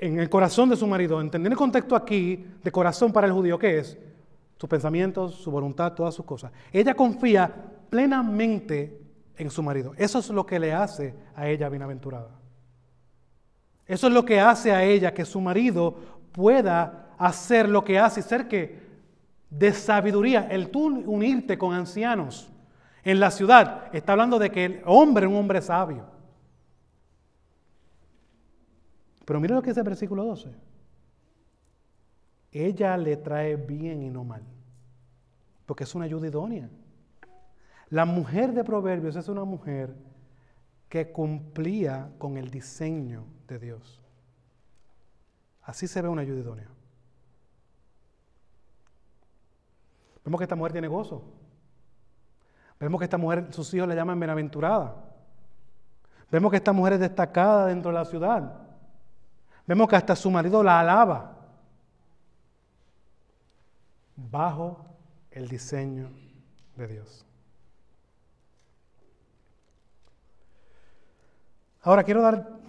[0.00, 3.58] en el corazón de su marido, entender el contexto aquí de corazón para el judío,
[3.58, 3.98] ¿qué es?
[4.56, 6.52] Sus pensamientos, su voluntad, todas sus cosas.
[6.72, 7.52] Ella confía
[7.90, 8.96] plenamente
[9.36, 9.92] en su marido.
[9.96, 12.30] Eso es lo que le hace a ella bienaventurada.
[13.88, 18.20] Eso es lo que hace a ella que su marido pueda hacer lo que hace
[18.20, 18.82] y ser que
[19.50, 22.50] de sabiduría, el tú unirte con ancianos
[23.04, 26.06] en la ciudad, está hablando de que el hombre es un hombre sabio.
[29.24, 30.50] Pero mira lo que dice el versículo 12.
[32.50, 34.42] Ella le trae bien y no mal,
[35.66, 36.68] porque es una ayuda idónea.
[37.88, 39.94] La mujer de Proverbios es una mujer
[40.88, 44.01] que cumplía con el diseño de Dios.
[45.64, 46.68] Así se ve una ayuda idónea.
[50.24, 51.22] Vemos que esta mujer tiene gozo.
[52.78, 54.96] Vemos que esta mujer, sus hijos le llaman bienaventurada.
[56.30, 58.60] Vemos que esta mujer es destacada dentro de la ciudad.
[59.66, 61.36] Vemos que hasta su marido la alaba
[64.16, 64.84] bajo
[65.30, 66.10] el diseño
[66.76, 67.24] de Dios.
[71.82, 72.61] Ahora quiero dar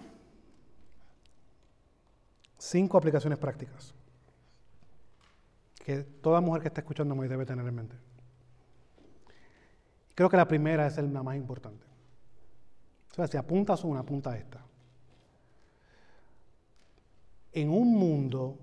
[2.70, 3.94] cinco aplicaciones prácticas
[5.84, 7.96] que toda mujer que está escuchando me debe tener en mente.
[10.14, 11.84] Creo que la primera es la más importante.
[13.10, 14.64] O sea, si apuntas una, apunta esta
[17.54, 18.58] en un mundo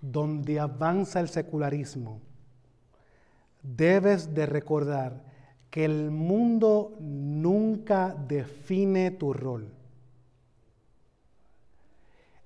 [0.00, 2.20] donde avanza el secularismo,
[3.62, 5.24] debes de recordar
[5.70, 9.72] que el mundo nunca define tu rol.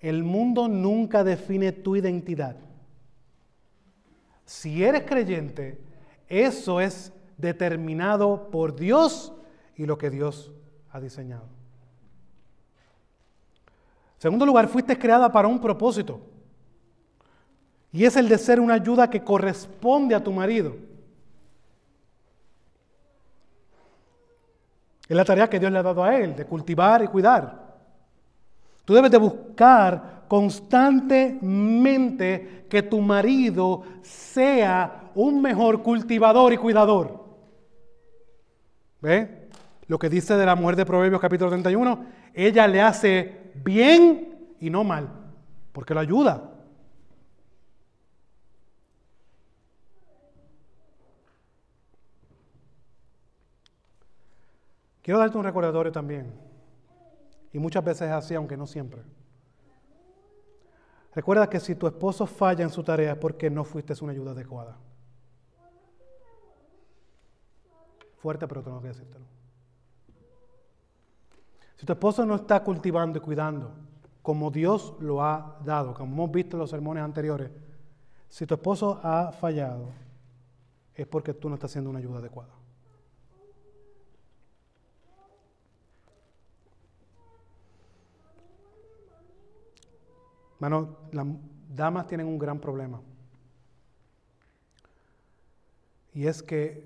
[0.01, 2.57] El mundo nunca define tu identidad.
[4.45, 5.79] Si eres creyente,
[6.29, 9.33] eso es determinado por Dios
[9.77, 10.53] y lo que Dios
[10.91, 11.47] ha diseñado.
[14.19, 16.21] Segundo lugar, fuiste creada para un propósito.
[17.93, 20.77] Y es el de ser una ayuda que corresponde a tu marido.
[25.09, 27.68] Es la tarea que Dios le ha dado a él, de cultivar y cuidar.
[28.89, 37.23] Tú debes de buscar constantemente que tu marido sea un mejor cultivador y cuidador.
[39.03, 39.51] ¿Ve?
[39.89, 44.71] Lo que dice de la mujer de Proverbios capítulo 31, ella le hace bien y
[44.71, 45.07] no mal,
[45.73, 46.51] porque lo ayuda.
[55.03, 56.48] Quiero darte un recordatorio también,
[57.59, 59.03] y muchas veces es así, aunque no siempre.
[61.13, 64.31] Recuerda que si tu esposo falla en su tarea es porque no fuiste una ayuda
[64.31, 64.77] adecuada.
[68.19, 69.25] Fuerte, pero tengo que decírtelo.
[71.77, 73.73] Si tu esposo no está cultivando y cuidando
[74.23, 77.51] como Dios lo ha dado, como hemos visto en los sermones anteriores,
[78.29, 79.91] si tu esposo ha fallado,
[80.95, 82.58] es porque tú no estás haciendo una ayuda adecuada.
[90.59, 91.27] Bueno, las
[91.69, 93.01] damas tienen un gran problema.
[96.15, 96.85] Y es que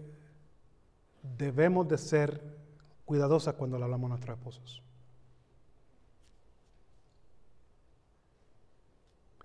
[1.39, 2.43] debemos de ser
[3.05, 4.83] cuidadosa cuando le hablamos a nuestros esposos.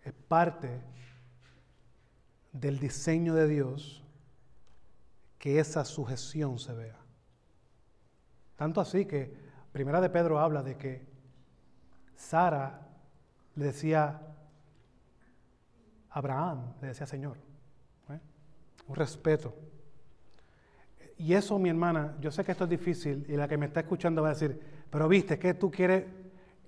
[0.03, 0.81] Es parte
[2.51, 4.03] del diseño de Dios
[5.37, 6.97] que esa sujeción se vea.
[8.55, 11.05] Tanto así que Primera de Pedro habla de que
[12.15, 12.86] Sara
[13.57, 14.21] le decía
[16.11, 17.37] Abraham, le decía Señor.
[18.09, 18.19] ¿eh?
[18.87, 19.53] Un respeto.
[21.17, 23.79] Y eso, mi hermana, yo sé que esto es difícil y la que me está
[23.79, 24.59] escuchando va a decir,
[24.91, 26.05] pero viste, que tú quieres,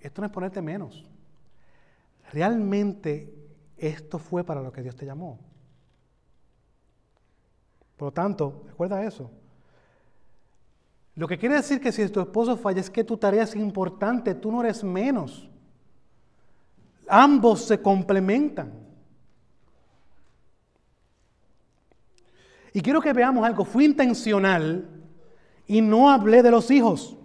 [0.02, 1.08] esto no es ponerte menos.
[2.34, 3.34] Realmente
[3.78, 5.40] esto fue para lo que Dios te llamó.
[7.96, 9.30] Por lo tanto, recuerda eso.
[11.14, 14.34] Lo que quiere decir que si tu esposo falla es que tu tarea es importante,
[14.34, 15.50] tú no eres menos.
[17.10, 18.72] Ambos se complementan.
[22.72, 24.88] Y quiero que veamos algo, fui intencional
[25.66, 27.18] y no hablé de los hijos.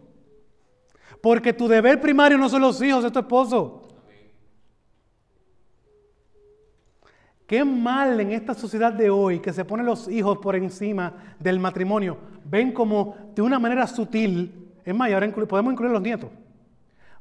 [1.21, 3.89] Porque tu deber primario no son los hijos, es tu esposo.
[7.47, 11.59] Qué mal en esta sociedad de hoy que se ponen los hijos por encima del
[11.59, 12.17] matrimonio.
[12.45, 16.31] Ven como de una manera sutil, es más, ahora podemos incluir los nietos.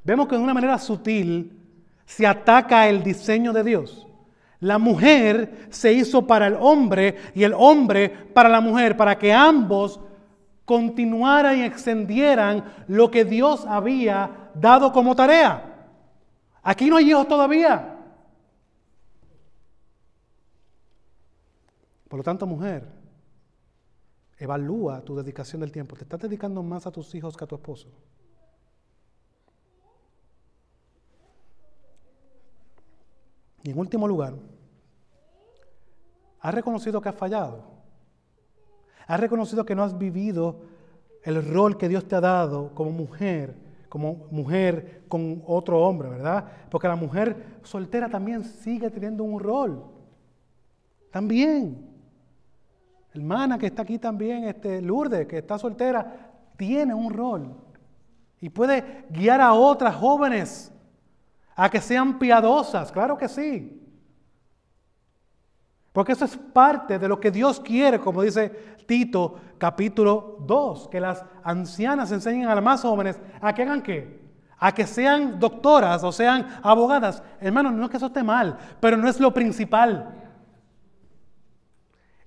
[0.03, 1.62] Vemos que de una manera sutil
[2.05, 4.07] se ataca el diseño de Dios.
[4.59, 9.33] La mujer se hizo para el hombre y el hombre para la mujer, para que
[9.33, 9.99] ambos
[10.65, 15.89] continuaran y extendieran lo que Dios había dado como tarea.
[16.61, 17.97] Aquí no hay hijos todavía.
[22.07, 22.87] Por lo tanto, mujer,
[24.37, 25.95] evalúa tu dedicación del tiempo.
[25.95, 27.89] ¿Te estás dedicando más a tus hijos que a tu esposo?
[33.63, 34.33] Y en último lugar,
[36.41, 37.63] ¿has reconocido que has fallado?
[39.07, 40.61] ¿Has reconocido que no has vivido
[41.23, 43.55] el rol que Dios te ha dado como mujer,
[43.87, 46.45] como mujer con otro hombre, verdad?
[46.69, 49.85] Porque la mujer soltera también sigue teniendo un rol.
[51.09, 51.89] También.
[53.13, 57.55] Hermana que está aquí también, este, Lourdes, que está soltera, tiene un rol.
[58.41, 60.72] Y puede guiar a otras jóvenes
[61.55, 63.79] a que sean piadosas, claro que sí.
[65.93, 68.49] Porque eso es parte de lo que Dios quiere, como dice
[68.87, 74.23] Tito capítulo 2, que las ancianas enseñen a las más jóvenes a que hagan qué?
[74.57, 77.21] A que sean doctoras o sean abogadas.
[77.39, 80.19] Hermano, no es que eso esté mal, pero no es lo principal.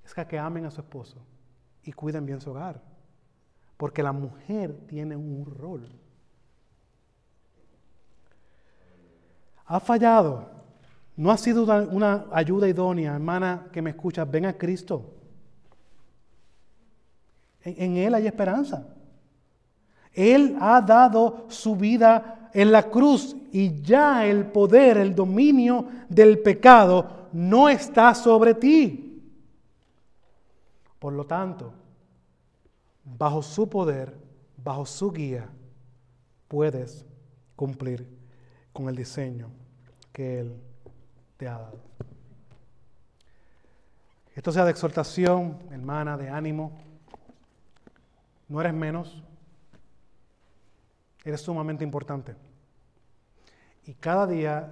[0.04, 1.18] Es que, que amen a su esposo
[1.82, 2.80] y cuiden bien su hogar.
[3.76, 5.90] Porque la mujer tiene un rol.
[9.66, 10.48] Ha fallado.
[11.16, 14.24] No ha sido una ayuda idónea, hermana que me escucha.
[14.24, 15.14] Ven a Cristo.
[17.64, 18.86] En, Él hay esperanza.
[20.12, 26.38] Él ha dado su vida en la cruz y ya el poder, el dominio del
[26.38, 29.22] pecado no está sobre ti.
[30.98, 31.72] Por lo tanto,
[33.04, 34.16] bajo su poder,
[34.62, 35.48] bajo su guía,
[36.48, 37.04] puedes
[37.54, 38.15] cumplir
[38.76, 39.48] con el diseño
[40.12, 40.60] que Él
[41.38, 41.80] te ha dado.
[44.34, 46.78] Esto sea de exhortación, hermana, de ánimo.
[48.48, 49.22] No eres menos.
[51.24, 52.36] Eres sumamente importante.
[53.86, 54.70] Y cada día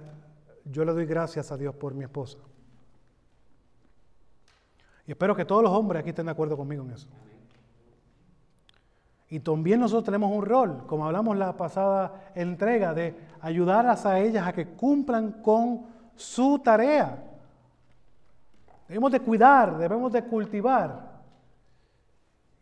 [0.65, 2.37] yo le doy gracias a Dios por mi esposa.
[5.07, 7.07] Y espero que todos los hombres aquí estén de acuerdo conmigo en eso.
[9.29, 14.47] Y también nosotros tenemos un rol, como hablamos la pasada entrega, de ayudarlas a ellas
[14.47, 17.23] a que cumplan con su tarea.
[18.87, 21.15] Debemos de cuidar, debemos de cultivar.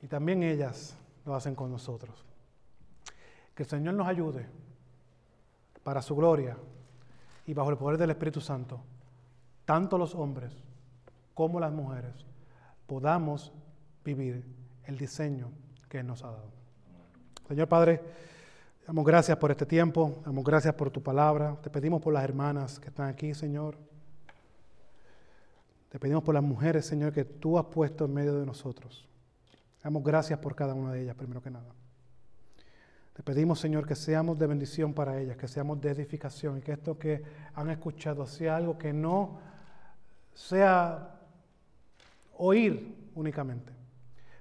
[0.01, 0.95] Y también ellas
[1.26, 2.26] lo hacen con nosotros.
[3.53, 4.47] Que el Señor nos ayude
[5.84, 6.57] para su gloria
[7.45, 8.80] y bajo el poder del Espíritu Santo,
[9.66, 10.53] tanto los hombres
[11.34, 12.26] como las mujeres
[12.88, 13.51] podamos
[14.03, 14.45] vivir
[14.86, 15.49] el diseño
[15.94, 16.50] que nos ha dado.
[17.48, 18.02] Señor Padre,
[18.88, 22.80] damos gracias por este tiempo, damos gracias por tu palabra, te pedimos por las hermanas
[22.80, 23.78] que están aquí, Señor.
[25.89, 29.08] Te pedimos por las mujeres, Señor, que tú has puesto en medio de nosotros.
[29.84, 31.70] Damos gracias por cada una de ellas, primero que nada.
[33.14, 36.72] Te pedimos, Señor, que seamos de bendición para ellas, que seamos de edificación y que
[36.72, 37.22] esto que
[37.54, 39.38] han escuchado sea algo que no
[40.34, 41.20] sea
[42.36, 43.72] oír únicamente,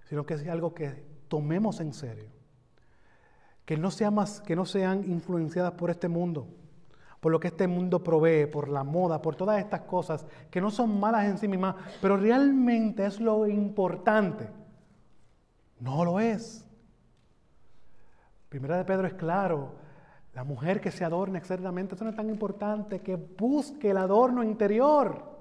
[0.08, 2.28] sino que sea algo que tomemos en serio.
[3.64, 6.46] Que no, sea más, que no sean influenciadas por este mundo,
[7.20, 10.70] por lo que este mundo provee, por la moda, por todas estas cosas que no
[10.70, 14.46] son malas en sí mismas, pero realmente es lo importante.
[15.80, 16.68] No lo es.
[18.50, 19.72] Primera de Pedro es claro,
[20.34, 24.44] la mujer que se adorna externamente, eso no es tan importante, que busque el adorno
[24.44, 25.31] interior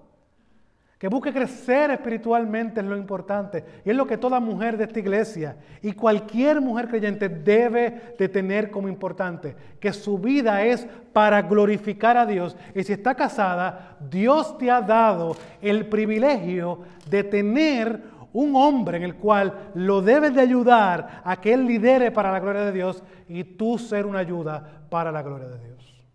[1.02, 3.66] que busque crecer espiritualmente es lo importante.
[3.84, 8.30] Y es lo que toda mujer de esta iglesia y cualquier mujer creyente debe de
[8.30, 9.56] tener como importante.
[9.80, 12.56] Que su vida es para glorificar a Dios.
[12.76, 19.04] Y si está casada, Dios te ha dado el privilegio de tener un hombre en
[19.04, 23.04] el cual lo debes de ayudar a que él lidere para la gloria de Dios
[23.28, 26.06] y tú ser una ayuda para la gloria de Dios.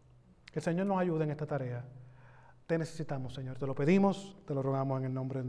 [0.44, 1.82] Que el Señor nos ayude en esta tarea.
[2.66, 3.58] Te necesitamos, Señor.
[3.58, 5.42] Te lo pedimos, te lo rogamos en el nombre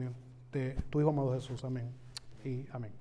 [0.52, 1.64] de tu Hijo amado Jesús.
[1.64, 1.92] Amén.
[2.44, 2.94] Y amén.